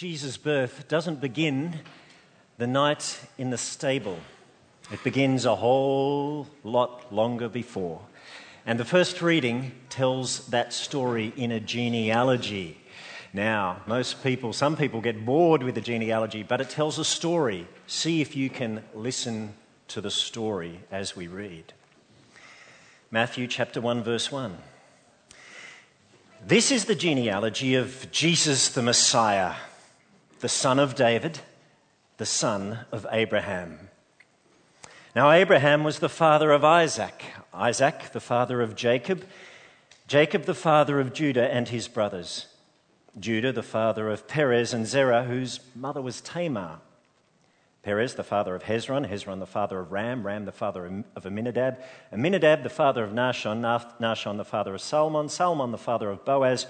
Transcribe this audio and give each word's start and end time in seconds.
Jesus' 0.00 0.38
birth 0.38 0.88
doesn't 0.88 1.20
begin 1.20 1.80
the 2.56 2.66
night 2.66 3.20
in 3.36 3.50
the 3.50 3.58
stable. 3.58 4.18
It 4.90 5.04
begins 5.04 5.44
a 5.44 5.56
whole 5.56 6.46
lot 6.64 7.12
longer 7.12 7.50
before. 7.50 8.00
And 8.64 8.80
the 8.80 8.86
first 8.86 9.20
reading 9.20 9.72
tells 9.90 10.46
that 10.46 10.72
story 10.72 11.34
in 11.36 11.52
a 11.52 11.60
genealogy. 11.60 12.80
Now, 13.34 13.82
most 13.86 14.24
people, 14.24 14.54
some 14.54 14.74
people 14.74 15.02
get 15.02 15.26
bored 15.26 15.62
with 15.62 15.74
the 15.74 15.82
genealogy, 15.82 16.44
but 16.44 16.62
it 16.62 16.70
tells 16.70 16.98
a 16.98 17.04
story. 17.04 17.68
See 17.86 18.22
if 18.22 18.34
you 18.34 18.48
can 18.48 18.82
listen 18.94 19.52
to 19.88 20.00
the 20.00 20.10
story 20.10 20.80
as 20.90 21.14
we 21.14 21.28
read. 21.28 21.74
Matthew 23.10 23.46
chapter 23.46 23.82
1, 23.82 24.02
verse 24.02 24.32
1. 24.32 24.56
This 26.46 26.70
is 26.70 26.86
the 26.86 26.94
genealogy 26.94 27.74
of 27.74 28.10
Jesus 28.10 28.70
the 28.70 28.80
Messiah, 28.80 29.56
the 30.40 30.48
son 30.48 30.78
of 30.78 30.94
David, 30.94 31.40
the 32.16 32.26
son 32.26 32.80
of 32.90 33.06
Abraham. 33.10 33.90
Now, 35.14 35.30
Abraham 35.30 35.84
was 35.84 35.98
the 35.98 36.08
father 36.08 36.50
of 36.50 36.64
Isaac, 36.64 37.24
Isaac 37.52 38.12
the 38.12 38.20
father 38.20 38.60
of 38.62 38.74
Jacob, 38.74 39.24
Jacob 40.06 40.44
the 40.44 40.54
father 40.54 40.98
of 40.98 41.12
Judah 41.12 41.52
and 41.52 41.68
his 41.68 41.88
brothers, 41.88 42.46
Judah 43.18 43.52
the 43.52 43.62
father 43.62 44.08
of 44.08 44.28
Perez 44.28 44.72
and 44.72 44.86
Zerah, 44.86 45.24
whose 45.24 45.60
mother 45.74 46.00
was 46.00 46.20
Tamar. 46.20 46.80
Perez, 47.82 48.14
the 48.14 48.24
father 48.24 48.54
of 48.54 48.64
Hezron, 48.64 49.08
Hezron, 49.10 49.38
the 49.38 49.46
father 49.46 49.80
of 49.80 49.90
Ram, 49.90 50.26
Ram, 50.26 50.44
the 50.44 50.52
father 50.52 51.04
of 51.16 51.26
Amminadab, 51.26 51.78
Amminadab, 52.12 52.62
the 52.62 52.68
father 52.68 53.02
of 53.02 53.12
Nahshon, 53.12 53.62
Nahshon, 54.00 54.36
the 54.36 54.44
father 54.44 54.74
of 54.74 54.82
Salmon, 54.82 55.30
Salmon, 55.30 55.70
the 55.70 55.78
father 55.78 56.10
of 56.10 56.24
Boaz, 56.24 56.66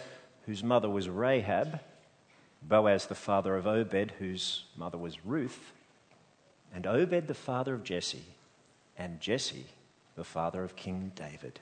whose 0.46 0.62
mother 0.62 0.88
was 0.88 1.08
Rahab, 1.08 1.80
Boaz, 2.62 3.06
the 3.06 3.14
father 3.14 3.56
of 3.56 3.66
Obed, 3.66 4.12
whose 4.18 4.64
mother 4.76 4.98
was 4.98 5.24
Ruth, 5.24 5.72
and 6.74 6.86
Obed, 6.86 7.26
the 7.26 7.34
father 7.34 7.74
of 7.74 7.84
Jesse, 7.84 8.24
and 8.96 9.20
Jesse, 9.20 9.66
the 10.14 10.24
father 10.24 10.62
of 10.62 10.76
King 10.76 11.12
David. 11.14 11.60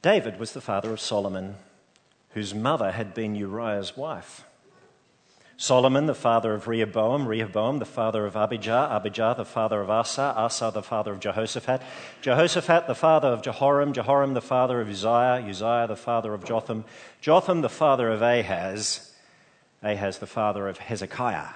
David 0.00 0.38
was 0.38 0.52
the 0.52 0.60
father 0.60 0.92
of 0.92 1.00
Solomon, 1.00 1.56
whose 2.30 2.54
mother 2.54 2.92
had 2.92 3.14
been 3.14 3.34
Uriah's 3.34 3.96
wife. 3.96 4.44
Solomon, 5.60 6.06
the 6.06 6.14
father 6.14 6.54
of 6.54 6.68
Rehoboam, 6.68 7.26
Rehoboam, 7.26 7.80
the 7.80 7.84
father 7.84 8.24
of 8.24 8.36
Abijah, 8.36 8.90
Abijah, 8.92 9.34
the 9.36 9.44
father 9.44 9.80
of 9.80 9.90
Asa, 9.90 10.32
Asa, 10.36 10.70
the 10.72 10.84
father 10.84 11.14
of 11.14 11.18
Jehoshaphat, 11.18 11.82
Jehoshaphat, 12.22 12.86
the 12.86 12.94
father 12.94 13.26
of 13.26 13.42
Jehoram, 13.42 13.92
Jehoram, 13.92 14.34
the 14.34 14.40
father 14.40 14.80
of 14.80 14.88
Uzziah, 14.88 15.44
Uzziah, 15.44 15.86
the 15.88 15.96
father 15.96 16.32
of 16.32 16.44
Jotham, 16.44 16.84
Jotham, 17.20 17.62
the 17.62 17.68
father 17.68 18.08
of 18.08 18.22
Ahaz, 18.22 19.12
Ahaz, 19.82 20.18
the 20.18 20.28
father 20.28 20.68
of 20.68 20.78
Hezekiah, 20.78 21.48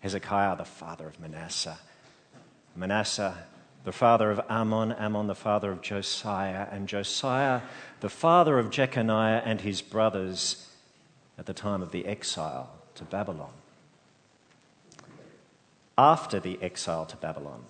Hezekiah, 0.00 0.56
the 0.56 0.64
father 0.64 1.06
of 1.06 1.20
Manasseh, 1.20 1.78
Manasseh, 2.74 3.46
the 3.84 3.92
father 3.92 4.32
of 4.32 4.40
Amon, 4.50 4.92
Amon, 4.94 5.28
the 5.28 5.36
father 5.36 5.70
of 5.70 5.80
Josiah, 5.80 6.66
and 6.72 6.88
Josiah, 6.88 7.60
the 8.00 8.10
father 8.10 8.58
of 8.58 8.70
Jeconiah 8.70 9.42
and 9.44 9.60
his 9.60 9.80
brothers 9.80 10.68
at 11.38 11.46
the 11.46 11.54
time 11.54 11.82
of 11.82 11.92
the 11.92 12.04
exile 12.04 12.77
to 12.98 13.04
Babylon. 13.04 13.50
After 15.96 16.38
the 16.38 16.58
exile 16.62 17.06
to 17.06 17.16
Babylon, 17.16 17.64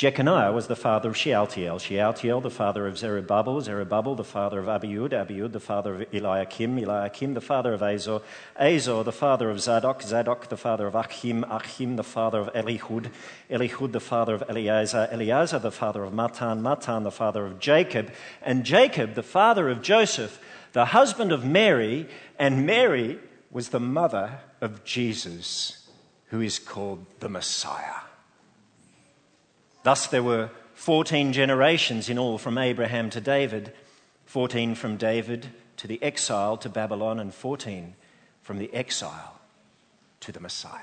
Jeconiah 0.00 0.50
was 0.52 0.66
the 0.66 0.76
father 0.76 1.10
of 1.10 1.16
Shealtiel, 1.16 1.78
Shealtiel 1.78 2.40
the 2.40 2.48
father 2.48 2.86
of 2.86 2.96
Zerubbabel, 2.96 3.60
Zerubbabel 3.60 4.14
the 4.14 4.24
father 4.24 4.58
of 4.58 4.64
Abiud, 4.64 5.10
Abiud 5.10 5.52
the 5.52 5.60
father 5.60 5.96
of 5.96 6.14
Eliakim, 6.14 6.78
Eliakim 6.78 7.34
the 7.34 7.40
father 7.42 7.74
of 7.74 7.82
Azor, 7.82 8.22
Azor 8.58 9.02
the 9.04 9.12
father 9.12 9.50
of 9.50 9.60
Zadok, 9.60 10.00
Zadok 10.00 10.48
the 10.48 10.56
father 10.56 10.86
of 10.86 10.94
Achim, 10.94 11.44
Achim 11.44 11.96
the 11.96 12.02
father 12.02 12.38
of 12.38 12.50
Elihud, 12.54 13.10
Elihud 13.50 13.92
the 13.92 14.00
father 14.00 14.34
of 14.36 14.44
Eleazar, 14.48 15.06
Eleazar 15.12 15.58
the 15.58 15.70
father 15.70 16.02
of 16.02 16.14
Matthan, 16.14 16.62
Matthan 16.62 17.02
the 17.02 17.10
father 17.10 17.44
of 17.44 17.58
Jacob, 17.58 18.10
and 18.40 18.64
Jacob 18.64 19.14
the 19.14 19.22
father 19.22 19.68
of 19.68 19.82
Joseph, 19.82 20.40
the 20.72 20.86
husband 20.86 21.30
of 21.30 21.44
Mary, 21.44 22.08
and 22.38 22.64
Mary 22.64 23.18
was 23.50 23.70
the 23.70 23.80
mother 23.80 24.40
of 24.60 24.84
Jesus, 24.84 25.88
who 26.26 26.40
is 26.40 26.58
called 26.58 27.04
the 27.20 27.28
Messiah. 27.28 28.02
Thus, 29.82 30.06
there 30.06 30.22
were 30.22 30.50
14 30.74 31.32
generations 31.32 32.08
in 32.08 32.18
all 32.18 32.38
from 32.38 32.58
Abraham 32.58 33.10
to 33.10 33.20
David, 33.20 33.72
14 34.26 34.74
from 34.74 34.96
David 34.96 35.48
to 35.78 35.86
the 35.86 36.02
exile 36.02 36.56
to 36.58 36.68
Babylon, 36.68 37.18
and 37.18 37.34
14 37.34 37.94
from 38.42 38.58
the 38.58 38.72
exile 38.72 39.40
to 40.20 40.32
the 40.32 40.40
Messiah. 40.40 40.80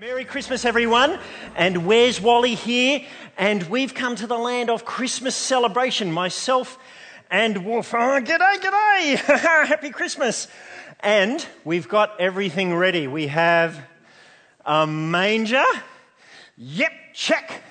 Merry 0.00 0.24
Christmas, 0.24 0.64
everyone. 0.64 1.20
And 1.54 1.86
where's 1.86 2.20
Wally 2.20 2.56
here? 2.56 3.02
And 3.38 3.62
we've 3.64 3.94
come 3.94 4.16
to 4.16 4.26
the 4.26 4.36
land 4.36 4.68
of 4.68 4.84
Christmas 4.84 5.36
celebration. 5.36 6.10
Myself 6.10 6.78
and 7.30 7.64
Wolf. 7.64 7.94
Oh, 7.94 8.20
g'day, 8.20 8.56
g'day. 8.56 9.16
Happy 9.66 9.90
Christmas. 9.90 10.48
And 11.00 11.44
we've 11.64 11.88
got 11.88 12.20
everything 12.20 12.74
ready. 12.74 13.06
We 13.06 13.26
have 13.28 13.80
a 14.64 14.86
manger. 14.86 15.64
Yep, 16.56 16.92
check. 17.12 17.62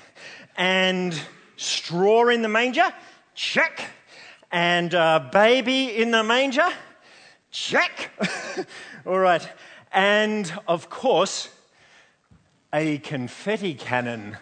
And 0.58 1.20
straw 1.56 2.30
in 2.30 2.42
the 2.42 2.50
manger. 2.50 2.94
Check. 3.36 3.86
And 4.52 4.94
a 4.94 5.30
baby 5.32 5.96
in 5.96 6.12
the 6.12 6.24
manger. 6.24 6.70
Check. 7.52 8.12
All 9.06 9.20
right. 9.20 9.48
And 9.92 10.52
of 10.68 10.90
course, 10.90 11.50
a 12.74 12.98
confetti 13.00 13.76
cannon, 13.76 14.38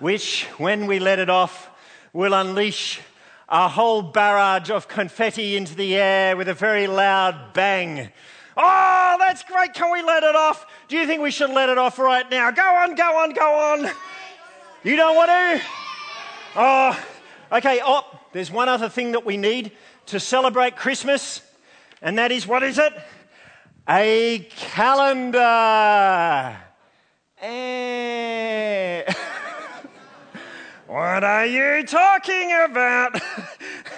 which, 0.00 0.44
when 0.58 0.86
we 0.86 0.98
let 0.98 1.18
it 1.18 1.30
off, 1.30 1.70
will 2.12 2.34
unleash 2.34 3.00
a 3.48 3.68
whole 3.68 4.02
barrage 4.02 4.70
of 4.70 4.88
confetti 4.88 5.56
into 5.56 5.74
the 5.74 5.96
air 5.96 6.36
with 6.36 6.48
a 6.48 6.54
very 6.54 6.86
loud 6.86 7.54
bang. 7.54 8.10
Oh, 8.56 9.16
that's 9.18 9.42
great. 9.44 9.72
Can 9.72 9.90
we 9.90 10.02
let 10.02 10.22
it 10.22 10.34
off? 10.34 10.66
Do 10.88 10.96
you 10.96 11.06
think 11.06 11.22
we 11.22 11.30
should 11.30 11.50
let 11.50 11.68
it 11.68 11.78
off 11.78 11.98
right 11.98 12.28
now? 12.30 12.50
Go 12.50 12.62
on, 12.62 12.94
go 12.94 13.18
on, 13.18 13.32
go 13.32 13.54
on. 13.54 13.90
You 14.82 14.96
don't 14.96 15.16
want 15.16 15.30
to? 15.30 15.62
Oh, 16.56 17.04
okay. 17.52 17.80
Oh, 17.84 18.02
there's 18.32 18.50
one 18.50 18.68
other 18.68 18.88
thing 18.88 19.12
that 19.12 19.24
we 19.24 19.36
need 19.36 19.72
to 20.06 20.20
celebrate 20.20 20.76
Christmas, 20.76 21.40
and 22.02 22.18
that 22.18 22.32
is 22.32 22.46
what 22.46 22.62
is 22.62 22.78
it? 22.78 22.92
A 23.88 24.46
calendar. 24.50 25.38
Eh. 27.40 29.14
What 30.88 31.22
are 31.22 31.44
you 31.44 31.84
talking 31.84 32.50
about? 32.64 33.20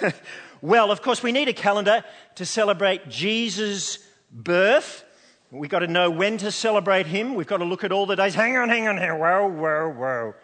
well, 0.60 0.90
of 0.90 1.02
course, 1.02 1.22
we 1.22 1.30
need 1.30 1.46
a 1.46 1.52
calendar 1.52 2.02
to 2.34 2.44
celebrate 2.44 3.08
Jesus' 3.08 4.00
birth. 4.32 5.04
We've 5.52 5.70
got 5.70 5.80
to 5.80 5.86
know 5.86 6.10
when 6.10 6.36
to 6.38 6.50
celebrate 6.50 7.06
him. 7.06 7.36
We've 7.36 7.46
got 7.46 7.58
to 7.58 7.64
look 7.64 7.84
at 7.84 7.92
all 7.92 8.06
the 8.06 8.16
days. 8.16 8.34
Hang 8.34 8.56
on, 8.56 8.68
hang 8.68 8.88
on 8.88 8.98
here. 8.98 9.14
Whoa, 9.14 9.46
whoa, 9.46 9.88
whoa. 9.88 10.34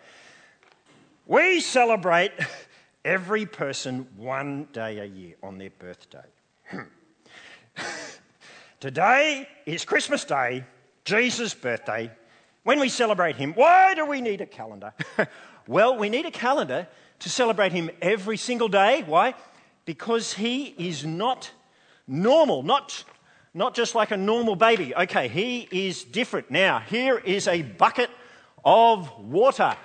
We 1.27 1.59
celebrate 1.61 2.31
every 3.05 3.45
person 3.45 4.07
one 4.17 4.69
day 4.73 5.01
a 5.01 5.05
year 5.05 5.35
on 5.43 5.59
their 5.59 5.71
birthday. 5.71 6.29
Today 8.79 9.49
is 9.67 9.85
Christmas 9.85 10.25
Day, 10.25 10.65
Jesus' 11.05 11.55
birthday. 11.55 12.09
When 12.63 12.79
we 12.79 12.89
celebrate 12.89 13.35
him, 13.35 13.53
why 13.55 13.95
do 13.95 14.07
we 14.07 14.21
need 14.21 14.43
a 14.43 14.47
calendar? 14.47 14.93
Well, 15.69 15.97
we 15.97 16.09
need 16.09 16.27
a 16.27 16.31
calendar 16.31 16.87
to 17.21 17.29
celebrate 17.29 17.73
him 17.73 17.91
every 18.01 18.37
single 18.37 18.69
day. 18.69 19.03
Why? 19.05 19.35
Because 19.85 20.35
he 20.35 20.75
is 20.79 21.05
not 21.05 21.51
normal, 22.07 22.63
not, 22.63 23.05
not 23.53 23.75
just 23.75 23.95
like 23.95 24.11
a 24.11 24.17
normal 24.17 24.55
baby. 24.55 24.95
Okay, 24.95 25.29
he 25.29 25.69
is 25.71 26.05
different. 26.05 26.51
Now, 26.51 26.79
here 26.79 27.19
is 27.19 27.49
a 27.49 27.63
bucket 27.63 28.11
of 28.65 29.11
water. 29.19 29.77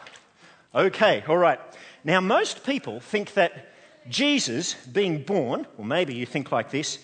Okay, 0.73 1.23
all 1.27 1.37
right. 1.37 1.59
Now, 2.03 2.19
most 2.21 2.63
people 2.63 2.99
think 2.99 3.33
that 3.33 3.73
Jesus 4.09 4.73
being 4.73 5.23
born, 5.23 5.67
or 5.77 5.85
maybe 5.85 6.13
you 6.13 6.25
think 6.25 6.51
like 6.51 6.71
this, 6.71 6.99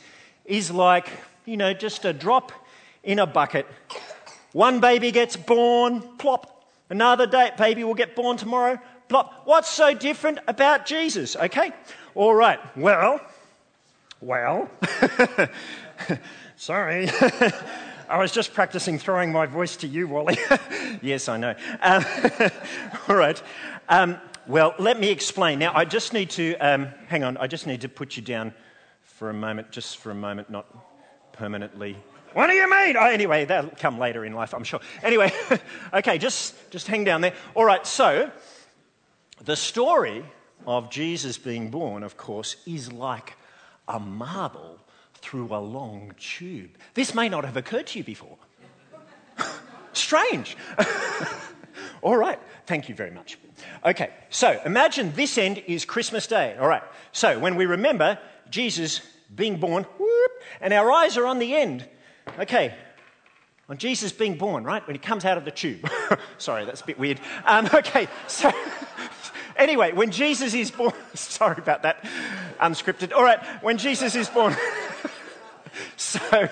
is 0.45 0.71
like, 0.71 1.09
you 1.45 1.57
know, 1.57 1.73
just 1.73 2.05
a 2.05 2.13
drop 2.13 2.51
in 3.03 3.19
a 3.19 3.27
bucket. 3.27 3.67
One 4.53 4.79
baby 4.79 5.11
gets 5.11 5.35
born, 5.35 6.01
plop, 6.17 6.56
Another 6.89 7.27
day, 7.27 7.51
baby 7.57 7.83
will 7.83 7.93
get 7.93 8.15
born 8.15 8.37
tomorrow. 8.37 8.79
Plop. 9.09 9.43
What's 9.45 9.69
so 9.69 9.93
different 9.93 10.39
about 10.47 10.85
Jesus? 10.85 11.35
Okay. 11.35 11.71
All 12.15 12.33
right. 12.33 12.59
Well, 12.77 13.21
well, 14.21 14.69
sorry. 16.55 17.09
I 18.09 18.17
was 18.19 18.31
just 18.31 18.53
practicing 18.53 18.99
throwing 18.99 19.31
my 19.31 19.45
voice 19.45 19.75
to 19.77 19.87
you, 19.87 20.07
Wally. 20.07 20.37
yes, 21.01 21.27
I 21.27 21.37
know. 21.37 21.53
Um, 21.81 22.05
all 23.09 23.15
right. 23.15 23.41
Um, 23.89 24.17
well, 24.47 24.73
let 24.79 24.97
me 24.99 25.09
explain. 25.09 25.59
Now, 25.59 25.73
I 25.75 25.83
just 25.83 26.13
need 26.13 26.29
to, 26.31 26.55
um, 26.55 26.87
hang 27.07 27.25
on, 27.25 27.35
I 27.37 27.47
just 27.47 27.67
need 27.67 27.81
to 27.81 27.89
put 27.89 28.15
you 28.15 28.23
down 28.23 28.53
for 29.01 29.29
a 29.29 29.33
moment, 29.33 29.71
just 29.71 29.97
for 29.97 30.11
a 30.11 30.15
moment, 30.15 30.49
not 30.49 30.65
permanently. 31.33 31.97
What 32.37 32.51
do 32.51 32.53
you 32.53 32.69
mean? 32.69 32.95
Oh, 32.95 33.07
anyway, 33.07 33.45
that'll 33.45 33.71
come 33.71 33.97
later 33.97 34.23
in 34.23 34.33
life, 34.33 34.53
I'm 34.53 34.63
sure. 34.63 34.79
Anyway, 35.01 35.31
okay, 35.95 36.19
just, 36.19 36.53
just 36.69 36.85
hang 36.85 37.03
down 37.03 37.21
there. 37.21 37.33
All 37.55 37.65
right, 37.65 37.83
so 37.87 38.29
the 39.43 39.55
story 39.55 40.23
of 40.67 40.91
Jesus 40.91 41.39
being 41.39 41.71
born, 41.71 42.03
of 42.03 42.15
course, 42.15 42.57
is 42.67 42.93
like 42.93 43.33
a 43.87 43.99
marble 43.99 44.77
through 45.15 45.47
a 45.51 45.57
long 45.57 46.13
tube. 46.19 46.69
This 46.93 47.15
may 47.15 47.27
not 47.27 47.43
have 47.43 47.57
occurred 47.57 47.87
to 47.87 47.97
you 47.97 48.03
before. 48.03 48.37
Strange. 49.93 50.55
All 52.03 52.17
right, 52.17 52.39
thank 52.67 52.87
you 52.87 52.93
very 52.93 53.09
much. 53.09 53.39
Okay, 53.83 54.11
so 54.29 54.61
imagine 54.63 55.11
this 55.15 55.39
end 55.39 55.63
is 55.65 55.85
Christmas 55.85 56.27
Day. 56.27 56.55
All 56.59 56.67
right, 56.67 56.83
so 57.13 57.39
when 57.39 57.55
we 57.55 57.65
remember 57.65 58.19
Jesus 58.51 59.01
being 59.35 59.59
born, 59.59 59.85
whoop, 59.97 60.31
and 60.61 60.71
our 60.71 60.91
eyes 60.91 61.17
are 61.17 61.25
on 61.25 61.39
the 61.39 61.55
end. 61.55 61.87
Okay, 62.39 62.75
on 63.69 63.77
Jesus 63.77 64.11
being 64.11 64.37
born, 64.37 64.63
right? 64.63 64.85
When 64.87 64.95
he 64.95 64.99
comes 64.99 65.25
out 65.25 65.37
of 65.37 65.45
the 65.45 65.51
tube. 65.51 65.89
Sorry, 66.37 66.65
that's 66.65 66.81
a 66.81 66.85
bit 66.85 66.97
weird. 66.97 67.19
Um, 67.45 67.67
okay, 67.73 68.07
so 68.27 68.51
anyway, 69.57 69.91
when 69.91 70.11
Jesus 70.11 70.53
is 70.53 70.71
born, 70.71 70.93
sorry 71.13 71.57
about 71.57 71.83
that, 71.83 72.03
unscripted. 72.59 73.13
All 73.13 73.23
right, 73.23 73.43
when 73.63 73.77
Jesus 73.77 74.15
is 74.15 74.29
born. 74.29 74.55
so, 75.97 76.49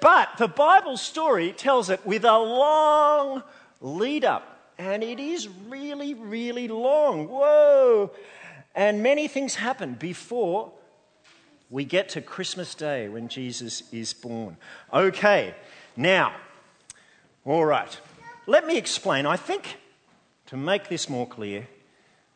but 0.00 0.30
the 0.38 0.48
Bible 0.48 0.96
story 0.96 1.52
tells 1.52 1.90
it 1.90 2.04
with 2.04 2.24
a 2.24 2.38
long 2.38 3.42
lead 3.80 4.24
up. 4.24 4.52
And 4.78 5.02
it 5.02 5.18
is 5.18 5.48
really, 5.68 6.12
really 6.12 6.68
long. 6.68 7.28
Whoa. 7.28 8.10
And 8.74 9.02
many 9.02 9.26
things 9.26 9.54
happen 9.54 9.94
before 9.94 10.72
we 11.70 11.84
get 11.84 12.08
to 12.10 12.20
Christmas 12.20 12.74
Day 12.74 13.08
when 13.08 13.28
Jesus 13.28 13.82
is 13.92 14.12
born. 14.12 14.56
Okay, 14.92 15.54
now, 15.96 16.34
all 17.44 17.64
right, 17.64 17.98
let 18.46 18.66
me 18.66 18.76
explain. 18.76 19.26
I 19.26 19.36
think 19.36 19.76
to 20.46 20.56
make 20.56 20.88
this 20.88 21.08
more 21.08 21.26
clear, 21.26 21.66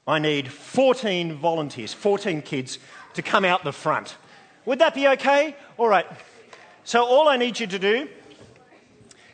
I 0.07 0.19
need 0.19 0.51
14 0.51 1.37
volunteers, 1.37 1.93
14 1.93 2.43
kids 2.43 2.79
to 3.15 3.23
come 3.23 3.45
out 3.45 3.63
the 3.63 3.73
front. 3.73 4.17
Would 4.65 4.81
that 4.81 4.95
be 4.95 5.07
okay? 5.09 5.55
All 5.79 5.89
right. 5.89 6.07
So, 6.85 7.05
all 7.05 7.29
I 7.29 7.37
need 7.37 7.61
you 7.61 7.67
to 7.69 7.79
do 7.79 8.09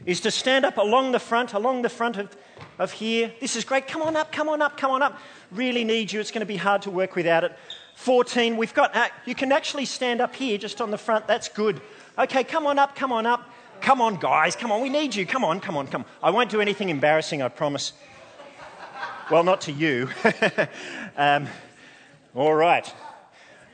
is 0.05 0.21
to 0.21 0.31
stand 0.31 0.65
up 0.65 0.77
along 0.77 1.13
the 1.13 1.19
front, 1.19 1.55
along 1.55 1.83
the 1.83 1.89
front 1.89 2.17
of, 2.17 2.37
of 2.79 2.93
here. 2.93 3.33
This 3.41 3.57
is 3.57 3.65
great. 3.65 3.89
Come 3.89 4.03
on 4.03 4.17
up, 4.17 4.31
come 4.31 4.49
on 4.49 4.61
up, 4.61 4.77
come 4.77 4.91
on 4.91 5.03
up. 5.03 5.19
Really 5.51 5.85
need 5.85 6.13
you. 6.13 6.21
It's 6.21 6.31
going 6.31 6.41
to 6.41 6.47
be 6.47 6.57
hard 6.57 6.83
to 6.83 6.91
work 6.91 7.17
without 7.17 7.45
it. 7.45 7.57
14, 7.97 8.57
we've 8.57 8.75
got, 8.75 8.95
uh, 8.95 9.09
you 9.25 9.35
can 9.35 9.51
actually 9.51 9.85
stand 9.85 10.21
up 10.21 10.35
here 10.35 10.59
just 10.59 10.81
on 10.81 10.91
the 10.91 10.99
front. 10.99 11.27
That's 11.27 11.49
good. 11.49 11.81
Okay, 12.19 12.45
come 12.45 12.67
on 12.67 12.79
up, 12.79 12.95
come 12.95 13.11
on 13.11 13.27
up. 13.27 13.51
Come 13.81 14.01
on, 14.01 14.17
guys, 14.17 14.55
come 14.55 14.71
on. 14.71 14.81
We 14.81 14.89
need 14.89 15.15
you. 15.15 15.27
Come 15.27 15.45
on, 15.45 15.61
come 15.61 15.77
on, 15.77 15.87
come 15.87 16.03
on. 16.03 16.09
I 16.23 16.31
won't 16.31 16.51
do 16.51 16.61
anything 16.61 16.89
embarrassing, 16.89 17.43
I 17.43 17.49
promise. 17.49 17.93
Well, 19.31 19.45
not 19.45 19.63
to 19.63 19.73
you. 19.73 20.09
um, 21.17 21.49
all 22.35 22.55
right. 22.55 22.91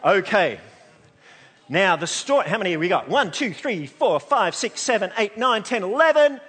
Okay. 0.04 0.58
Now, 1.68 1.96
the 1.96 2.06
story, 2.06 2.48
how 2.48 2.58
many 2.58 2.72
have 2.72 2.80
we 2.80 2.88
got? 2.88 3.08
One, 3.08 3.30
two, 3.30 3.52
three, 3.52 3.86
four, 3.86 4.18
five, 4.18 4.54
six, 4.54 4.80
seven, 4.80 5.12
eight, 5.18 5.36
nine, 5.36 5.62
ten, 5.62 5.82
eleven. 5.82 6.40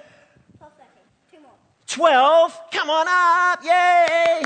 12. 1.87 2.59
Come 2.71 2.89
on 2.89 3.07
up. 3.07 3.63
Yay. 3.63 4.43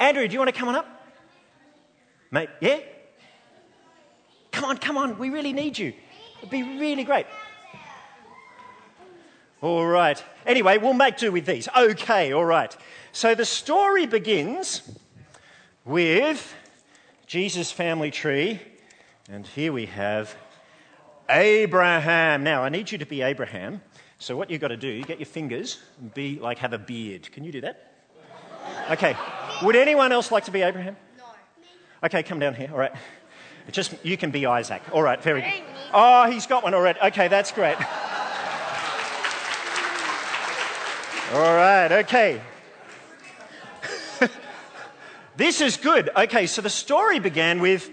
Andrew, 0.00 0.26
do 0.26 0.32
you 0.32 0.38
want 0.38 0.48
to 0.48 0.58
come 0.58 0.68
on 0.68 0.76
up? 0.76 0.86
Mate, 2.30 2.48
yeah? 2.62 2.80
Come 4.50 4.64
on, 4.64 4.78
come 4.78 4.96
on. 4.96 5.18
We 5.18 5.28
really 5.28 5.52
need 5.52 5.78
you. 5.78 5.92
It'd 6.38 6.50
be 6.50 6.62
really 6.62 7.04
great. 7.04 7.26
All 9.60 9.86
right. 9.86 10.22
Anyway, 10.46 10.78
we'll 10.78 10.94
make 10.94 11.18
do 11.18 11.30
with 11.30 11.44
these. 11.44 11.68
Okay, 11.76 12.32
all 12.32 12.46
right. 12.46 12.74
So 13.12 13.34
the 13.34 13.44
story 13.44 14.06
begins 14.06 14.90
with 15.84 16.54
Jesus' 17.26 17.70
family 17.70 18.10
tree, 18.10 18.58
and 19.28 19.46
here 19.46 19.70
we 19.70 19.84
have 19.86 20.34
Abraham. 21.28 22.42
Now, 22.42 22.62
I 22.62 22.70
need 22.70 22.90
you 22.90 22.96
to 22.96 23.06
be 23.06 23.20
Abraham. 23.20 23.82
So, 24.18 24.34
what 24.34 24.50
you've 24.50 24.60
got 24.62 24.68
to 24.68 24.76
do, 24.78 24.88
you 24.88 25.04
get 25.04 25.18
your 25.18 25.26
fingers 25.26 25.78
and 26.00 26.12
be 26.14 26.38
like 26.38 26.58
have 26.58 26.72
a 26.72 26.78
beard. 26.78 27.30
Can 27.32 27.44
you 27.44 27.52
do 27.52 27.60
that? 27.60 27.92
Okay. 28.90 29.14
Would 29.62 29.76
anyone 29.76 30.12
else 30.12 30.32
like 30.32 30.44
to 30.44 30.50
be 30.50 30.62
Abraham? 30.62 30.96
No. 31.18 31.24
Okay, 32.04 32.22
come 32.22 32.38
down 32.38 32.54
here. 32.54 32.68
All 32.72 32.78
right. 32.78 32.92
Just 33.70 33.94
you 34.04 34.16
can 34.16 34.30
be 34.30 34.46
Isaac. 34.46 34.82
All 34.92 35.02
right, 35.02 35.22
very 35.22 35.42
good. 35.42 35.52
Oh, 35.92 36.30
he's 36.30 36.46
got 36.46 36.62
one 36.62 36.74
already. 36.74 36.98
Okay, 37.00 37.28
that's 37.28 37.52
great. 37.52 37.76
All 41.32 41.54
right, 41.54 41.92
okay. 41.92 42.40
this 45.36 45.60
is 45.60 45.76
good. 45.76 46.10
Okay, 46.16 46.46
so 46.46 46.62
the 46.62 46.70
story 46.70 47.20
began 47.20 47.60
with 47.60 47.88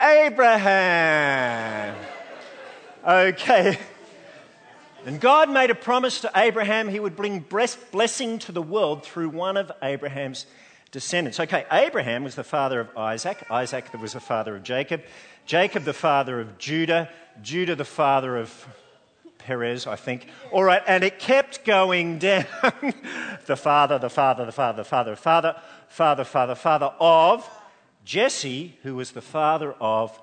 Abraham. 0.00 1.94
Okay. 3.06 3.78
And 5.04 5.20
God 5.20 5.50
made 5.50 5.70
a 5.70 5.74
promise 5.74 6.20
to 6.22 6.30
Abraham 6.34 6.88
he 6.88 7.00
would 7.00 7.16
bring 7.16 7.40
blessing 7.40 8.38
to 8.40 8.52
the 8.52 8.62
world 8.62 9.02
through 9.04 9.30
one 9.30 9.56
of 9.56 9.72
Abraham's 9.82 10.46
descendants. 10.90 11.38
Okay, 11.40 11.64
Abraham 11.70 12.24
was 12.24 12.34
the 12.34 12.44
father 12.44 12.80
of 12.80 12.96
Isaac. 12.96 13.44
Isaac 13.50 13.86
was 14.00 14.12
the 14.12 14.20
father 14.20 14.56
of 14.56 14.62
Jacob. 14.62 15.02
Jacob, 15.46 15.84
the 15.84 15.92
father 15.92 16.40
of 16.40 16.58
Judah. 16.58 17.08
Judah, 17.42 17.74
the 17.74 17.84
father 17.84 18.36
of 18.36 18.68
Perez, 19.38 19.86
I 19.86 19.96
think. 19.96 20.28
All 20.52 20.64
right, 20.64 20.82
and 20.86 21.02
it 21.02 21.18
kept 21.18 21.64
going 21.64 22.18
down. 22.18 22.44
the 23.46 23.56
father, 23.56 23.98
the 23.98 24.10
father, 24.10 24.44
the 24.44 24.52
father, 24.52 24.82
the 24.82 24.84
father, 24.84 25.16
father, 25.16 25.56
father, 25.88 26.24
father, 26.24 26.54
father 26.54 26.92
of 27.00 27.48
Jesse, 28.04 28.76
who 28.82 28.96
was 28.96 29.12
the 29.12 29.22
father 29.22 29.74
of 29.80 30.20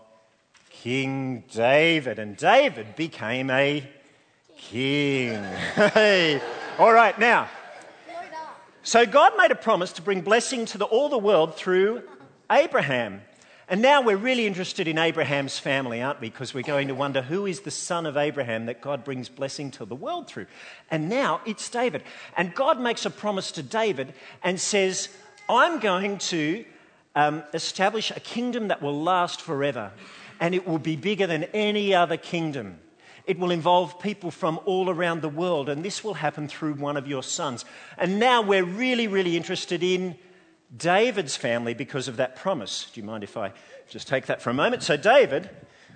King 0.70 1.44
David. 1.52 2.20
And 2.20 2.38
David 2.38 2.96
became 2.96 3.50
a 3.50 3.90
king. 4.58 5.44
hey. 5.76 6.42
All 6.78 6.94
right, 6.94 7.18
now. 7.18 7.50
So 8.88 9.06
God 9.06 9.34
made 9.38 9.52
a 9.52 9.56
promise 9.56 9.92
to 9.92 10.02
bring 10.02 10.22
blessing 10.22 10.66
to 10.68 10.78
the, 10.78 10.86
all 10.86 11.10
the 11.10 11.18
world 11.18 11.56
through 11.58 12.04
Abraham. 12.50 13.22
And 13.68 13.82
now 13.82 14.02
we're 14.02 14.16
really 14.16 14.48
interested 14.48 14.88
in 14.88 14.98
Abraham's 14.98 15.60
family, 15.60 16.02
aren't 16.02 16.22
we? 16.22 16.30
Because 16.30 16.54
we're 16.54 16.64
going 16.64 16.88
to 16.88 16.96
wonder 16.96 17.22
who 17.22 17.46
is 17.46 17.60
the 17.60 17.70
son 17.70 18.06
of 18.06 18.16
Abraham 18.16 18.68
that 18.68 18.80
God 18.80 19.04
brings 19.04 19.28
blessing 19.28 19.72
to 19.72 19.84
the 19.84 19.94
world 19.94 20.30
through. 20.30 20.46
And 20.90 21.10
now 21.10 21.42
it's 21.46 21.70
David. 21.70 22.02
And 22.38 22.56
God 22.56 22.80
makes 22.80 23.06
a 23.06 23.10
promise 23.10 23.52
to 23.52 23.62
David 23.62 24.14
and 24.42 24.58
says, 24.58 25.10
I'm 25.50 25.82
going 25.82 26.18
to 26.20 26.64
um, 27.14 27.44
establish 27.54 28.12
a 28.12 28.22
kingdom 28.22 28.70
that 28.70 28.82
will 28.82 29.04
last 29.04 29.42
forever, 29.42 29.92
and 30.40 30.56
it 30.56 30.66
will 30.66 30.80
be 30.80 30.96
bigger 30.96 31.28
than 31.28 31.44
any 31.54 31.94
other 31.94 32.16
kingdom. 32.16 32.80
It 33.28 33.38
will 33.38 33.52
involve 33.52 34.00
people 34.00 34.32
from 34.32 34.60
all 34.66 34.90
around 34.90 35.22
the 35.22 35.30
world, 35.30 35.68
and 35.68 35.84
this 35.84 36.02
will 36.04 36.16
happen 36.16 36.48
through 36.48 36.76
one 36.76 36.96
of 36.96 37.08
your 37.08 37.22
sons. 37.22 37.66
And 37.98 38.20
now 38.20 38.42
we're 38.42 38.64
really, 38.64 39.08
really 39.08 39.36
interested 39.36 39.84
in 39.84 40.16
David's 40.76 41.36
family 41.36 41.74
because 41.74 42.08
of 42.08 42.18
that 42.18 42.38
promise. 42.38 42.90
Do 42.92 43.02
you 43.02 43.06
mind 43.06 43.26
if 43.26 43.36
I 43.36 43.52
just 43.90 44.08
take 44.08 44.28
that 44.28 44.42
for 44.42 44.50
a 44.50 44.54
moment? 44.54 44.82
So, 44.82 44.96
David, 44.96 45.50